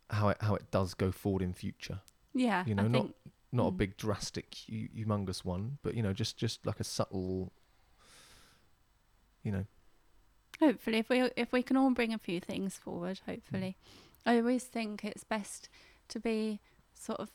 how 0.10 0.30
it 0.30 0.38
how 0.42 0.56
it 0.56 0.72
does 0.72 0.94
go 0.94 1.12
forward 1.12 1.42
in 1.42 1.54
future. 1.54 2.00
Yeah, 2.34 2.66
You 2.66 2.76
know, 2.76 2.84
I 2.84 2.88
not 2.88 3.02
think 3.04 3.16
not 3.52 3.68
a 3.68 3.72
Mm. 3.72 3.78
big 3.78 3.98
drastic, 3.98 4.56
hu- 4.68 4.88
humongous 4.90 5.44
one, 5.44 5.80
but 5.82 5.96
you 5.96 6.04
know, 6.04 6.14
just 6.14 6.38
just 6.38 6.66
like 6.66 6.80
a 6.80 6.84
subtle. 6.84 7.52
You 9.44 9.52
know, 9.54 9.66
hopefully 10.60 10.98
if 10.98 11.10
we 11.10 11.22
if 11.36 11.52
we 11.52 11.64
can 11.64 11.78
all 11.78 11.92
bring 11.92 12.14
a 12.14 12.18
few 12.18 12.40
things 12.42 12.76
forward 12.76 13.22
hopefully 13.26 13.78
i 14.26 14.36
always 14.38 14.66
think 14.66 15.06
it's 15.06 15.24
best 15.24 15.70
to 16.10 16.20
be 16.20 16.60
sort 16.94 17.20
of 17.22 17.30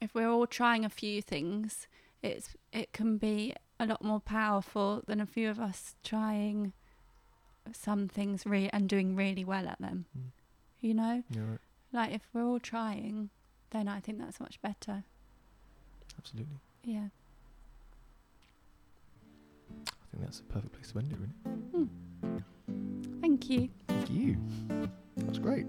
if 0.00 0.14
we're 0.14 0.28
all 0.30 0.46
trying 0.46 0.84
a 0.84 0.88
few 0.88 1.20
things 1.20 1.86
it's 2.22 2.56
it 2.72 2.92
can 2.92 3.18
be 3.18 3.52
a 3.78 3.86
lot 3.86 4.02
more 4.02 4.20
powerful 4.20 5.02
than 5.06 5.20
a 5.20 5.26
few 5.26 5.50
of 5.50 5.60
us 5.60 5.94
trying 6.02 6.72
some 7.72 8.08
things 8.08 8.44
re- 8.46 8.70
and 8.72 8.88
doing 8.88 9.16
really 9.16 9.44
well 9.44 9.66
at 9.68 9.78
them 9.80 10.06
Mm. 10.16 10.22
you 10.80 10.94
know 10.94 11.22
you're 11.30 11.44
right. 11.44 11.58
like 11.92 12.12
if 12.14 12.22
we're 12.32 12.44
all 12.44 12.60
trying 12.60 13.30
then 13.70 13.88
i 13.88 14.00
think 14.00 14.18
that's 14.18 14.38
much 14.40 14.60
better 14.62 15.04
Absolutely. 16.18 16.56
yeah 16.84 17.08
I 19.86 20.18
think 20.18 20.24
that's 20.24 20.40
a 20.40 20.44
perfect 20.44 20.72
place 20.72 20.92
to 20.92 20.98
end 20.98 21.12
it. 21.12 21.18
Really. 21.72 22.40
thank 23.20 23.50
you 23.50 23.68
Thank 23.88 24.10
you. 24.10 24.36
That's 25.18 25.38
great. 25.38 25.66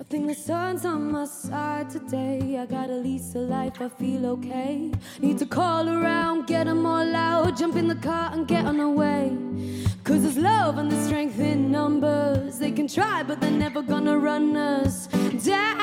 I 0.00 0.02
think 0.02 0.26
the 0.26 0.34
sun's 0.34 0.84
on 0.84 1.12
my 1.12 1.24
side 1.24 1.88
today. 1.88 2.58
I 2.58 2.66
got 2.66 2.90
a 2.90 2.94
lease 2.94 3.36
of 3.36 3.42
life, 3.42 3.80
I 3.80 3.88
feel 3.88 4.26
okay. 4.26 4.90
Need 5.20 5.38
to 5.38 5.46
call 5.46 5.88
around, 5.88 6.48
get 6.48 6.66
them 6.66 6.84
all 6.84 7.14
out, 7.14 7.56
jump 7.56 7.76
in 7.76 7.86
the 7.86 7.94
car 7.94 8.30
and 8.32 8.44
get 8.46 8.66
on 8.66 8.78
the 8.78 8.88
way. 8.88 9.36
Cause 10.02 10.22
there's 10.22 10.36
love 10.36 10.78
and 10.78 10.90
there's 10.90 11.06
strength 11.06 11.38
in 11.38 11.70
numbers. 11.70 12.58
They 12.58 12.72
can 12.72 12.88
try, 12.88 13.22
but 13.22 13.40
they're 13.40 13.52
never 13.52 13.82
gonna 13.82 14.18
run 14.18 14.56
us 14.56 15.06
down. 15.46 15.78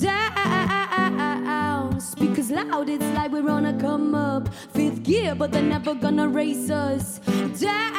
Down. 0.00 2.00
Speakers 2.00 2.50
loud, 2.50 2.88
it's 2.88 3.06
like 3.14 3.30
we're 3.30 3.48
on 3.48 3.66
a 3.66 3.80
come 3.80 4.16
up. 4.16 4.52
Fifth 4.74 5.04
gear, 5.04 5.36
but 5.36 5.52
they're 5.52 5.62
never 5.62 5.94
gonna 5.94 6.26
race 6.28 6.70
us 6.70 7.20
down. 7.60 7.94